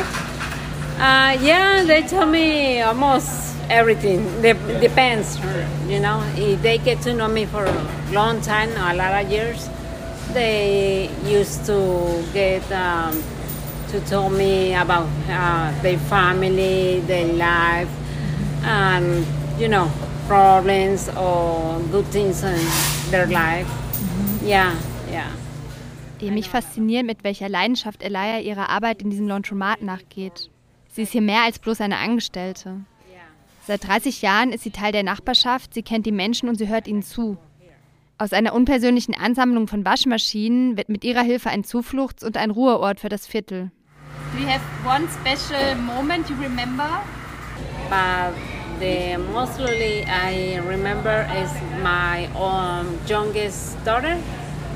[1.01, 4.41] Uh, yeah, they tell me almost everything.
[4.43, 5.39] Dep depends,
[5.87, 6.21] you know.
[6.35, 9.67] If they get to know me for a long time, a lot of years,
[10.33, 13.23] they used to get um,
[13.89, 17.89] to tell me about uh, their family, their life,
[18.63, 19.25] and
[19.59, 19.89] you know,
[20.27, 22.59] problems or good things in
[23.11, 23.67] their life.
[24.43, 24.73] Yeah,
[25.09, 25.29] yeah.
[26.19, 30.49] Ehe mich fasziniert, mit welcher Leidenschaft Elia ihrer Arbeit in diesem Laundromat nachgeht.
[30.91, 32.81] Sie ist hier mehr als bloß eine Angestellte.
[33.67, 36.87] Seit 30 Jahren ist sie Teil der Nachbarschaft, sie kennt die Menschen und sie hört
[36.87, 37.37] ihnen zu.
[38.17, 42.99] Aus einer unpersönlichen Ansammlung von Waschmaschinen wird mit ihrer Hilfe ein Zufluchts- und ein Ruheort
[42.99, 43.71] für das Viertel.
[44.33, 47.03] Do you have one special moment you remember?
[47.89, 48.35] But
[48.79, 54.21] the mostly I remember is my um, youngest daughter.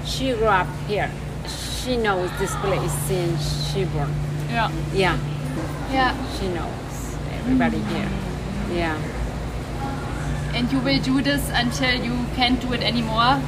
[0.06, 1.12] She grew up here.
[1.48, 4.14] She knows this place since she born.
[4.50, 4.72] Yeah.
[4.94, 5.18] Yeah.
[5.92, 6.16] Yeah.
[6.38, 8.10] She knows everybody here.
[8.72, 8.98] Yeah.
[10.54, 13.42] And you will do this until you can't do it anymore?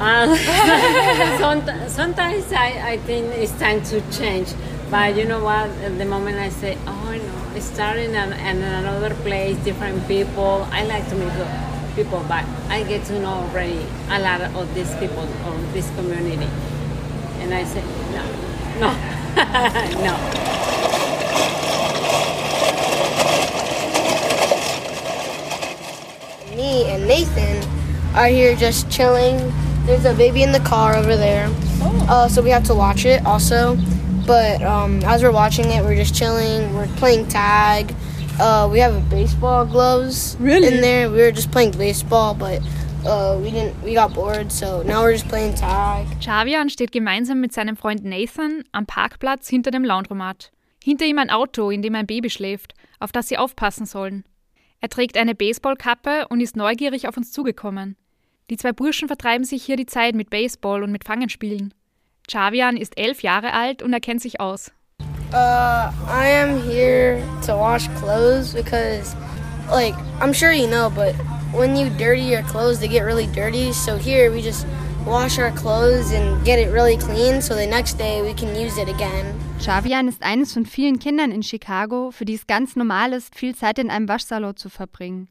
[0.00, 0.34] Uh,
[1.88, 4.48] sometimes I, I think it's time to change.
[4.92, 5.70] But you know what?
[5.80, 10.68] At the moment I say, oh no, starting in, in another place, different people.
[10.70, 11.32] I like to meet
[11.96, 16.46] people, but I get to know already a lot of these people or this community.
[17.40, 17.80] And I say,
[18.12, 18.22] no,
[18.84, 18.92] no,
[20.04, 20.14] no.
[26.54, 27.66] Me and Nathan
[28.14, 29.38] are here just chilling.
[29.86, 31.48] There's a baby in the car over there,
[32.10, 33.78] uh, so we have to watch it also.
[34.26, 36.74] But um, as we're watching it, we're just chilling.
[36.74, 37.94] We're playing tag.
[38.40, 41.10] Uh, we have baseball gloves in there.
[41.10, 42.60] We were just playing baseball, but
[43.04, 43.82] uh, we didn't.
[43.82, 46.06] We got bored, so now we're just playing tag.
[46.22, 50.52] Xavian steht gemeinsam mit seinem Freund Nathan am Parkplatz hinter dem Laundromat.
[50.82, 54.24] Hinter ihm ein Auto, in dem ein Baby schläft, auf das sie aufpassen sollen.
[54.80, 57.96] Er trägt eine Baseballkappe und ist neugierig auf uns zugekommen.
[58.50, 61.72] Die zwei Burschen vertreiben sich hier die Zeit mit Baseball und mit Fangenspielen.
[62.28, 64.72] Xavian ist elf Jahre alt und er kennt sich aus.
[65.32, 69.16] Uh, I am here to wash clothes because,
[69.70, 71.14] like, I'm sure you know, but
[71.52, 73.72] when you dirty your clothes, they get really dirty.
[73.72, 74.66] So here we just
[75.06, 78.78] wash our clothes and get it really clean so the next day we can use
[78.78, 79.34] it again.
[79.58, 83.54] Xavian ist eines von vielen Kindern in Chicago, für die es ganz normal ist, viel
[83.54, 85.28] Zeit in einem Waschsalon zu verbringen.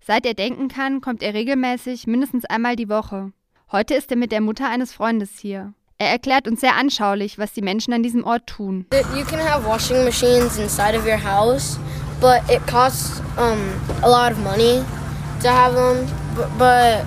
[0.00, 3.32] Seit er denken kann, kommt er regelmäßig mindestens einmal die Woche.
[3.72, 5.74] Heute ist er mit der Mutter eines Freundes hier.
[5.98, 8.86] Er erklärt uns sehr anschaulich, was die Menschen an diesem Ort tun.
[9.16, 11.78] You can have washing machines inside of your house,
[12.20, 13.60] but it costs um,
[14.02, 14.84] a lot of money
[15.42, 16.06] to have them.
[16.58, 17.04] But,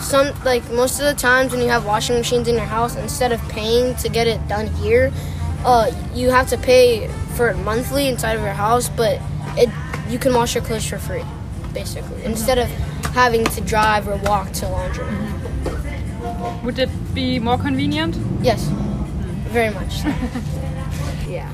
[0.00, 3.32] some like most of the times when you have washing machines in your house, instead
[3.32, 5.12] of paying to get it done here,
[5.64, 8.88] uh, you have to pay for it monthly inside of your house.
[8.88, 9.20] But
[9.56, 9.68] it
[10.08, 11.24] you can wash your clothes for free,
[11.74, 12.68] basically, instead of
[13.12, 15.06] having to drive or walk to laundry.
[16.64, 18.16] Would it be more convenient?
[18.42, 18.64] Yes,
[19.52, 20.02] very much.
[20.02, 20.08] so.
[21.28, 21.50] yeah.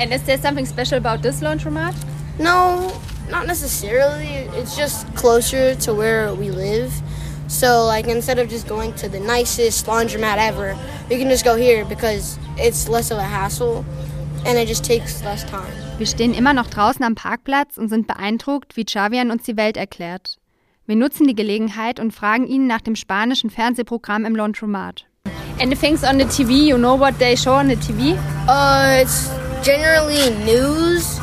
[0.00, 1.94] And is there something special about this laundromat?
[2.38, 2.92] No,
[3.30, 4.48] not necessarily.
[4.58, 6.92] It's just closer to where we live.
[7.46, 10.76] So, like, instead of just going to the nicest laundromat ever,
[11.08, 13.84] we can just go here because it's less of a hassle
[14.44, 15.72] and it just takes less time.
[15.98, 19.76] Wir stehen immer noch draußen am Parkplatz und sind beeindruckt, wie Xavian uns die Welt
[19.76, 20.38] erklärt.
[20.86, 25.06] Wir nutzen die Gelegenheit und fragen ihn nach dem spanischen Fernsehprogramm im Laundromat.
[25.58, 28.18] And the things on the TV, you know what they show on the TV?
[28.46, 29.30] Uh, it's
[29.62, 31.18] generally news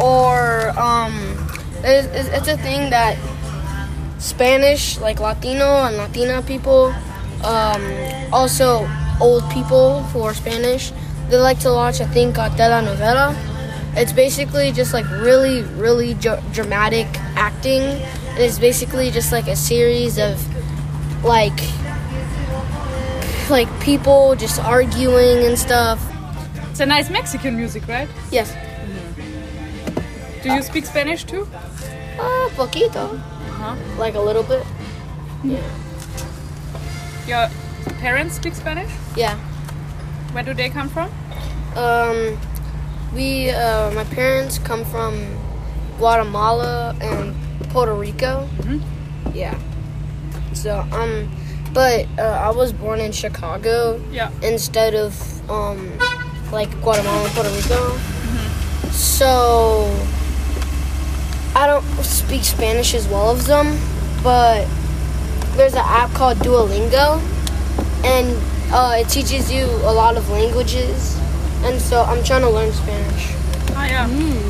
[0.00, 1.12] or um,
[1.82, 3.18] it's, it's it's a thing that
[4.18, 6.94] Spanish, like Latino and Latina people,
[7.44, 7.82] um,
[8.32, 8.88] also
[9.20, 10.92] old people who are Spanish,
[11.28, 13.36] they like to watch a thing called telenovela.
[13.96, 18.00] It's basically just like really, really dr- dramatic acting.
[18.36, 20.34] It's basically just like a series of
[21.24, 21.58] like
[23.50, 26.00] like people just arguing and stuff.
[26.70, 28.08] It's a nice Mexican music, right?
[28.32, 28.52] Yes.
[30.42, 31.48] Do you speak Spanish too?
[32.18, 33.14] Uh, poquito.
[33.14, 33.76] Uh-huh.
[33.98, 34.66] Like a little bit.
[35.44, 35.62] Yeah.
[37.26, 37.48] Your
[38.00, 38.90] parents speak Spanish?
[39.16, 39.36] Yeah.
[40.32, 41.10] Where do they come from?
[41.76, 42.38] Um,
[43.14, 45.38] we, uh, my parents come from
[45.98, 47.34] Guatemala and
[47.70, 48.48] Puerto Rico.
[49.32, 49.58] Yeah.
[50.52, 51.28] So, um,
[51.72, 54.30] but uh, I was born in Chicago Yeah.
[54.42, 55.12] instead of,
[55.50, 55.98] um,
[56.52, 57.98] like Guatemala and Puerto Rico.
[58.92, 59.90] So,
[61.56, 63.78] I don't speak Spanish as well as them,
[64.22, 64.66] but
[65.56, 67.20] there's an app called Duolingo,
[68.04, 68.36] and
[68.72, 71.16] uh, it teaches you a lot of languages,
[71.64, 73.34] and so I'm trying to learn Spanish.
[73.76, 74.06] Ah ja.
[74.06, 74.43] cool.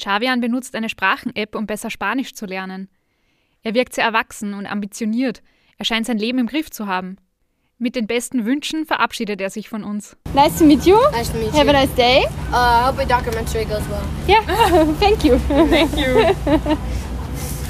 [0.00, 0.04] Yes.
[0.04, 2.88] Xavian benutzt eine Sprachen-App, um besser Spanisch zu lernen.
[3.62, 5.42] Er wirkt sehr erwachsen und ambitioniert.
[5.78, 7.16] Er scheint sein Leben im Griff zu haben.
[7.78, 10.16] Mit den besten Wünschen verabschiedet er sich von uns.
[10.34, 10.96] Nice to meet you.
[11.12, 11.70] Nice to meet Have you.
[11.70, 12.24] a nice day.
[12.52, 14.04] Uh, I hope your documentary goes well.
[14.28, 14.42] Yeah,
[15.00, 15.38] thank you.
[15.48, 16.34] Thank you.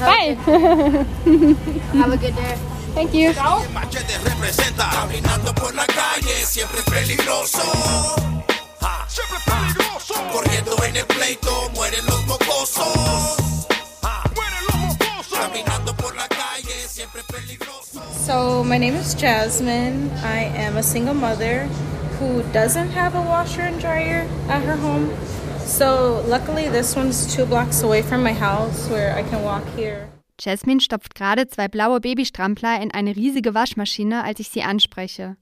[0.00, 0.36] Bye.
[1.94, 2.56] Have a good day.
[2.94, 3.32] Thank you.
[3.72, 4.10] Machete
[8.80, 9.06] representa.
[9.10, 10.10] Caminando por la calle siempre peligroso.
[10.10, 10.10] Ja.
[10.10, 10.14] Siempre peligroso.
[10.32, 13.36] Corriendo en el pleito mueren los mocosos.
[14.02, 14.22] Ja.
[14.34, 15.38] Mueren los mocosos.
[15.38, 18.00] Caminando por la calle siempre peligroso.
[18.26, 20.10] So, my name is Jasmine.
[20.22, 21.68] I am a single mother
[22.18, 25.10] who doesn't have a washer and dryer at her home.
[25.64, 30.08] So, luckily, this one's two blocks away from my house where I can walk here.
[30.36, 35.36] Jasmine stopft gerade zwei blaue Babystrampler in eine riesige Waschmaschine, als ich sie anspreche.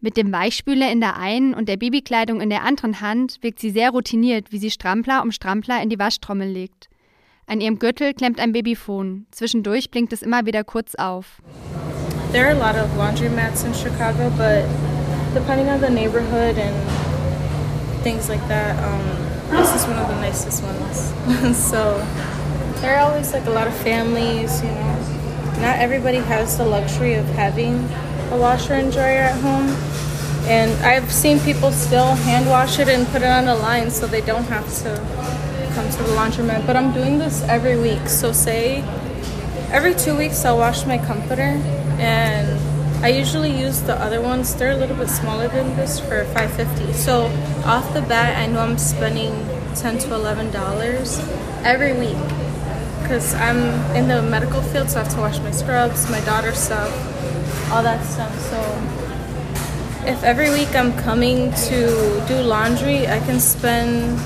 [0.00, 3.70] Mit dem Weichspüler in der einen und der Babykleidung in der anderen Hand wirkt sie
[3.70, 6.90] sehr routiniert, wie sie Strampler um Strampler in die Waschtrommel legt.
[7.46, 9.24] An ihrem Gürtel klemmt ein Babyphone.
[9.30, 11.40] Zwischendurch blinkt es immer wieder kurz auf.
[12.32, 14.64] There are a lot of laundromats in Chicago, but
[15.32, 16.74] depending on the neighborhood and
[18.02, 19.00] things like that, um,
[19.50, 21.56] this is one of the nicest ones.
[21.70, 22.02] so
[22.82, 24.98] there are always like a lot of families, you know.
[25.62, 27.88] Not everybody has the luxury of having
[28.30, 29.68] a washer and dryer at home.
[30.48, 34.06] And I've seen people still hand wash it and put it on the line so
[34.06, 34.94] they don't have to
[35.74, 36.66] come to the laundromat.
[36.66, 38.08] But I'm doing this every week.
[38.08, 38.82] So say
[39.70, 41.60] every two weeks I'll wash my comforter
[41.98, 42.48] and
[43.04, 44.54] I usually use the other ones.
[44.54, 46.94] They're a little bit smaller than this for 5.50.
[46.94, 47.26] So
[47.64, 49.32] off the bat, I know I'm spending
[49.74, 51.18] 10 to 11 dollars
[51.62, 52.16] every week
[53.02, 53.58] because I'm
[53.94, 56.90] in the medical field, so I have to wash my scrubs, my daughter's stuff,
[57.70, 58.32] all that stuff.
[58.50, 58.58] So
[60.06, 64.18] if every week I'm coming to do laundry, I can spend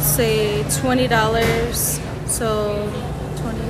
[0.00, 2.00] say twenty dollars.
[2.26, 2.88] So
[3.36, 3.66] twenty.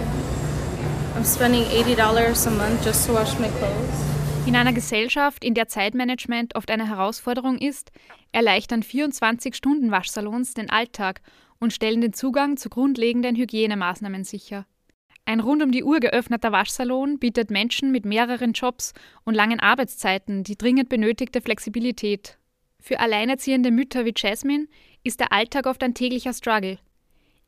[1.17, 4.13] I'm spending eighty dollars a month just to wash my clothes.
[4.45, 7.93] In einer Gesellschaft, in der Zeitmanagement oft eine Herausforderung ist,
[8.33, 11.21] erleichtern 24-Stunden-Waschsalons den Alltag
[11.61, 14.67] und stellen den Zugang zu grundlegenden Hygienemaßnahmen sicher.
[15.25, 18.93] Ein rund um die Uhr geöffneter Waschsalon bietet Menschen mit mehreren Jobs
[19.25, 22.39] und langen Arbeitszeiten die dringend benötigte Flexibilität.
[22.81, 24.67] Für alleinerziehende Mütter wie Jasmine
[25.05, 26.79] ist der Alltag oft ein täglicher Struggle.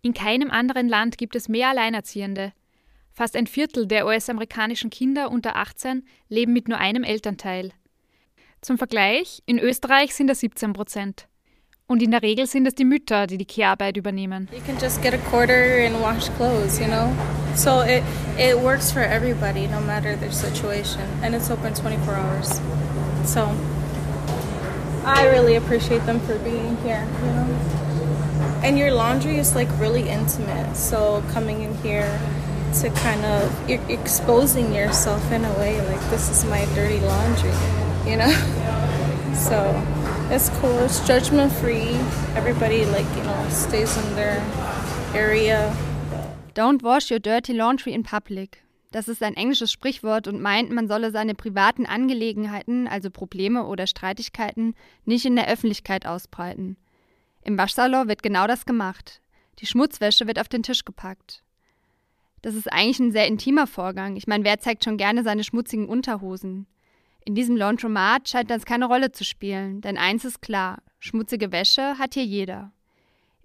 [0.02, 2.52] In keinem anderen Land gibt es mehr Alleinerziehende.
[3.10, 7.72] Fast ein Viertel der US-amerikanischen Kinder unter 18 leben mit nur einem Elternteil.
[8.60, 11.28] Zum Vergleich, in Österreich sind es 17 Prozent.
[11.86, 14.48] Und in der Regel sind es die Mütter, die die Kehrarbeit übernehmen.
[14.52, 17.12] You can just get a quarter and wash clothes, you know?
[17.56, 18.02] So it,
[18.38, 21.02] it works for everybody, no matter their situation.
[21.22, 22.60] And it's open 24 hours.
[23.24, 23.46] So
[25.04, 28.60] I really appreciate them for being here, you know?
[28.62, 30.76] And your laundry is like really intimate.
[30.76, 32.20] So coming in here
[32.80, 37.52] to kind of exposing yourself in a way like this is my dirty laundry,
[38.06, 38.60] you know?
[39.34, 39.60] So
[40.30, 40.78] it's cool.
[40.78, 41.96] It's judgment free.
[42.34, 44.40] Everybody like, you know, stays in their
[45.12, 45.74] area.
[46.54, 48.62] Don't wash your dirty laundry in public.
[48.92, 53.88] Das ist ein englisches Sprichwort und meint, man solle seine privaten Angelegenheiten, also Probleme oder
[53.88, 56.76] Streitigkeiten, nicht in der Öffentlichkeit ausbreiten.
[57.42, 59.20] Im Waschsalon wird genau das gemacht.
[59.58, 61.42] Die Schmutzwäsche wird auf den Tisch gepackt.
[62.40, 64.14] Das ist eigentlich ein sehr intimer Vorgang.
[64.14, 66.66] Ich meine, wer zeigt schon gerne seine schmutzigen Unterhosen?
[67.24, 71.98] In diesem Laundromat scheint das keine Rolle zu spielen, denn eins ist klar: schmutzige Wäsche
[71.98, 72.70] hat hier jeder.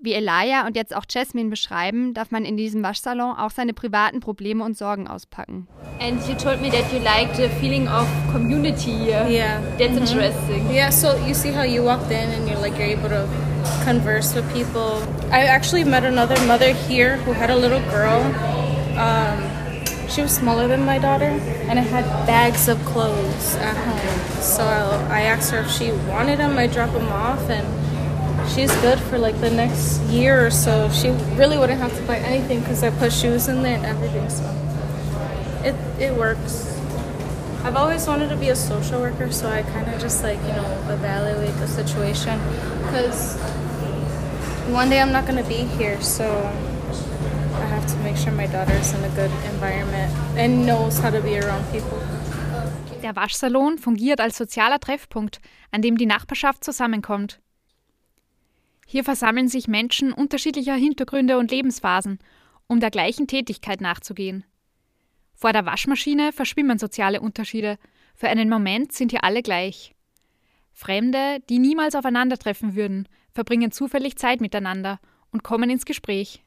[0.01, 4.21] Wie Elia und jetzt auch Jasmine beschreiben, darf man in diesem Waschsalon auch seine privaten
[4.21, 5.67] Probleme und Sorgen auspacken.
[5.99, 9.27] And you told me that you like the feeling of community here.
[9.29, 9.59] Yeah.
[9.77, 9.97] That's Mhm.
[9.97, 10.69] interesting.
[10.73, 13.27] Yeah, so you see how you walked in and you're like you're able to
[13.83, 15.01] converse with people.
[15.33, 18.21] I actually met another mother here who had a little girl.
[18.95, 19.43] Um,
[20.07, 21.31] she was smaller than my daughter
[21.67, 24.19] and I had bags of clothes at home.
[24.39, 24.63] So
[25.11, 26.57] I asked her if she wanted them.
[26.57, 27.67] I drop them off and
[28.53, 30.89] she's good for like the next year or so.
[30.89, 34.29] She really wouldn't have to buy anything because I put shoes in there and everything.
[34.29, 34.43] So
[35.63, 36.65] it it works.
[37.63, 40.53] I've always wanted to be a social worker, so I kind of just like you
[40.53, 42.39] know evaluate the situation
[42.85, 43.37] because
[44.71, 46.25] one day I'm not gonna be here, so
[47.55, 51.21] I have to make sure my daughter's in a good environment and knows how to
[51.21, 51.99] be around people.
[53.01, 55.39] Der Waschsalon fungiert als sozialer Treffpunkt,
[55.71, 57.39] an dem die Nachbarschaft zusammenkommt.
[58.91, 62.17] Hier versammeln sich Menschen unterschiedlicher Hintergründe und Lebensphasen,
[62.65, 64.45] um der gleichen Tätigkeit nachzugehen.
[65.35, 67.77] Vor der Waschmaschine verschwimmen soziale Unterschiede.
[68.15, 69.93] Für einen Moment sind hier alle gleich.
[70.73, 74.99] Fremde, die niemals aufeinandertreffen würden, verbringen zufällig Zeit miteinander
[75.31, 76.43] und kommen ins Gespräch.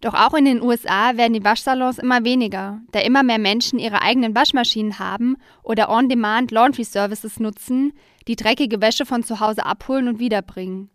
[0.00, 4.02] Doch auch in den USA werden die Waschsalons immer weniger, da immer mehr Menschen ihre
[4.02, 7.92] eigenen Waschmaschinen haben oder On-Demand Laundry Services nutzen,
[8.28, 10.88] die dreckige Wäsche von zu Hause abholen und wiederbringen.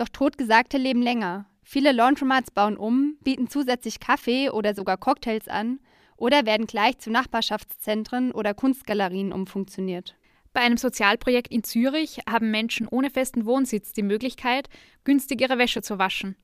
[0.00, 1.44] Doch Totgesagte leben länger.
[1.62, 5.78] Viele Laundromats bauen um, bieten zusätzlich Kaffee oder sogar Cocktails an
[6.16, 10.16] oder werden gleich zu Nachbarschaftszentren oder Kunstgalerien umfunktioniert.
[10.54, 14.70] Bei einem Sozialprojekt in Zürich haben Menschen ohne festen Wohnsitz die Möglichkeit,
[15.04, 16.34] günstig ihre Wäsche zu waschen.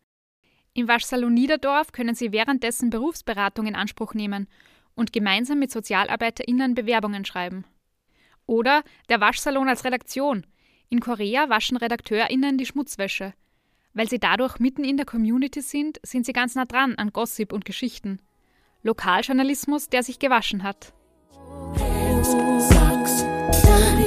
[0.75, 4.49] Im Waschsalon Niederdorf können sie währenddessen Berufsberatung in Anspruch nehmen
[4.95, 7.65] und gemeinsam mit SozialarbeiterInnen Bewerbungen schreiben.
[8.45, 10.47] Oder der Waschsalon als Redaktion.
[10.91, 13.33] In Korea waschen RedakteurInnen die Schmutzwäsche.
[13.97, 17.51] Weil sie dadurch mitten in der Community sind, sind sie ganz nah dran an Gossip
[17.51, 18.21] und Geschichten.
[18.83, 20.93] Lokaljournalismus, der sich gewaschen hat.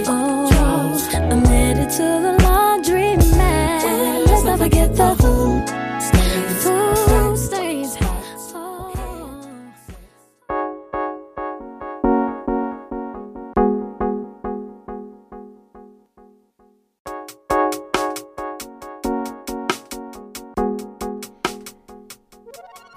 [0.07, 2.38] Oh, I'm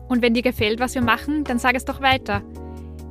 [0.08, 2.42] Und wenn dir gefällt, was wir machen, dann sag es doch weiter.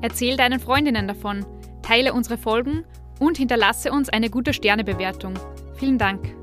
[0.01, 1.45] Erzähl deinen Freundinnen davon,
[1.81, 2.85] teile unsere Folgen
[3.19, 5.33] und hinterlasse uns eine gute Sternebewertung.
[5.75, 6.33] Vielen Dank.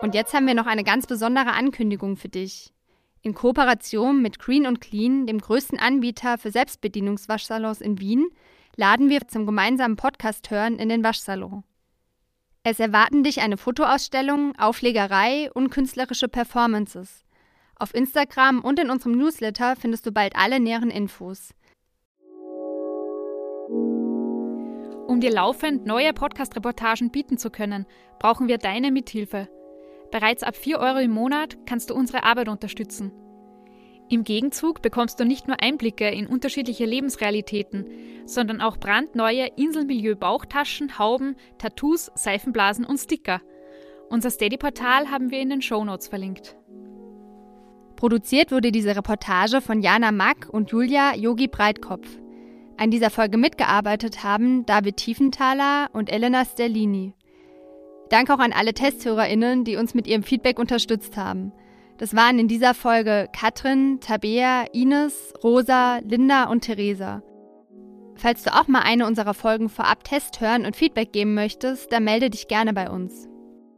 [0.00, 2.72] Und jetzt haben wir noch eine ganz besondere Ankündigung für dich.
[3.20, 8.30] In Kooperation mit Green und Clean, dem größten Anbieter für Selbstbedienungswaschsalons in Wien,
[8.76, 11.64] laden wir zum gemeinsamen Podcast hören in den Waschsalon.
[12.62, 17.24] Es erwarten dich eine Fotoausstellung, Auflegerei und künstlerische Performances.
[17.76, 21.54] Auf Instagram und in unserem Newsletter findest du bald alle näheren Infos.
[25.06, 27.86] Um dir laufend neue Podcast-Reportagen bieten zu können,
[28.18, 29.48] brauchen wir deine Mithilfe.
[30.10, 33.12] Bereits ab 4 Euro im Monat kannst du unsere Arbeit unterstützen.
[34.10, 37.86] Im Gegenzug bekommst du nicht nur Einblicke in unterschiedliche Lebensrealitäten,
[38.26, 43.40] sondern auch brandneue Inselmilieu-Bauchtaschen, Hauben, Tattoos, Seifenblasen und Sticker.
[44.08, 46.56] Unser Steady-Portal haben wir in den Shownotes verlinkt.
[47.94, 52.08] Produziert wurde diese Reportage von Jana Mack und Julia Yogi Breitkopf.
[52.76, 57.14] An dieser Folge mitgearbeitet haben David Tiefenthaler und Elena Stellini.
[58.08, 61.52] Danke auch an alle TesthörerInnen, die uns mit ihrem Feedback unterstützt haben.
[62.00, 67.22] Das waren in dieser Folge Katrin, Tabea, Ines, Rosa, Linda und Theresa.
[68.14, 72.04] Falls du auch mal eine unserer Folgen vorab Test hören und Feedback geben möchtest, dann
[72.04, 73.29] melde dich gerne bei uns.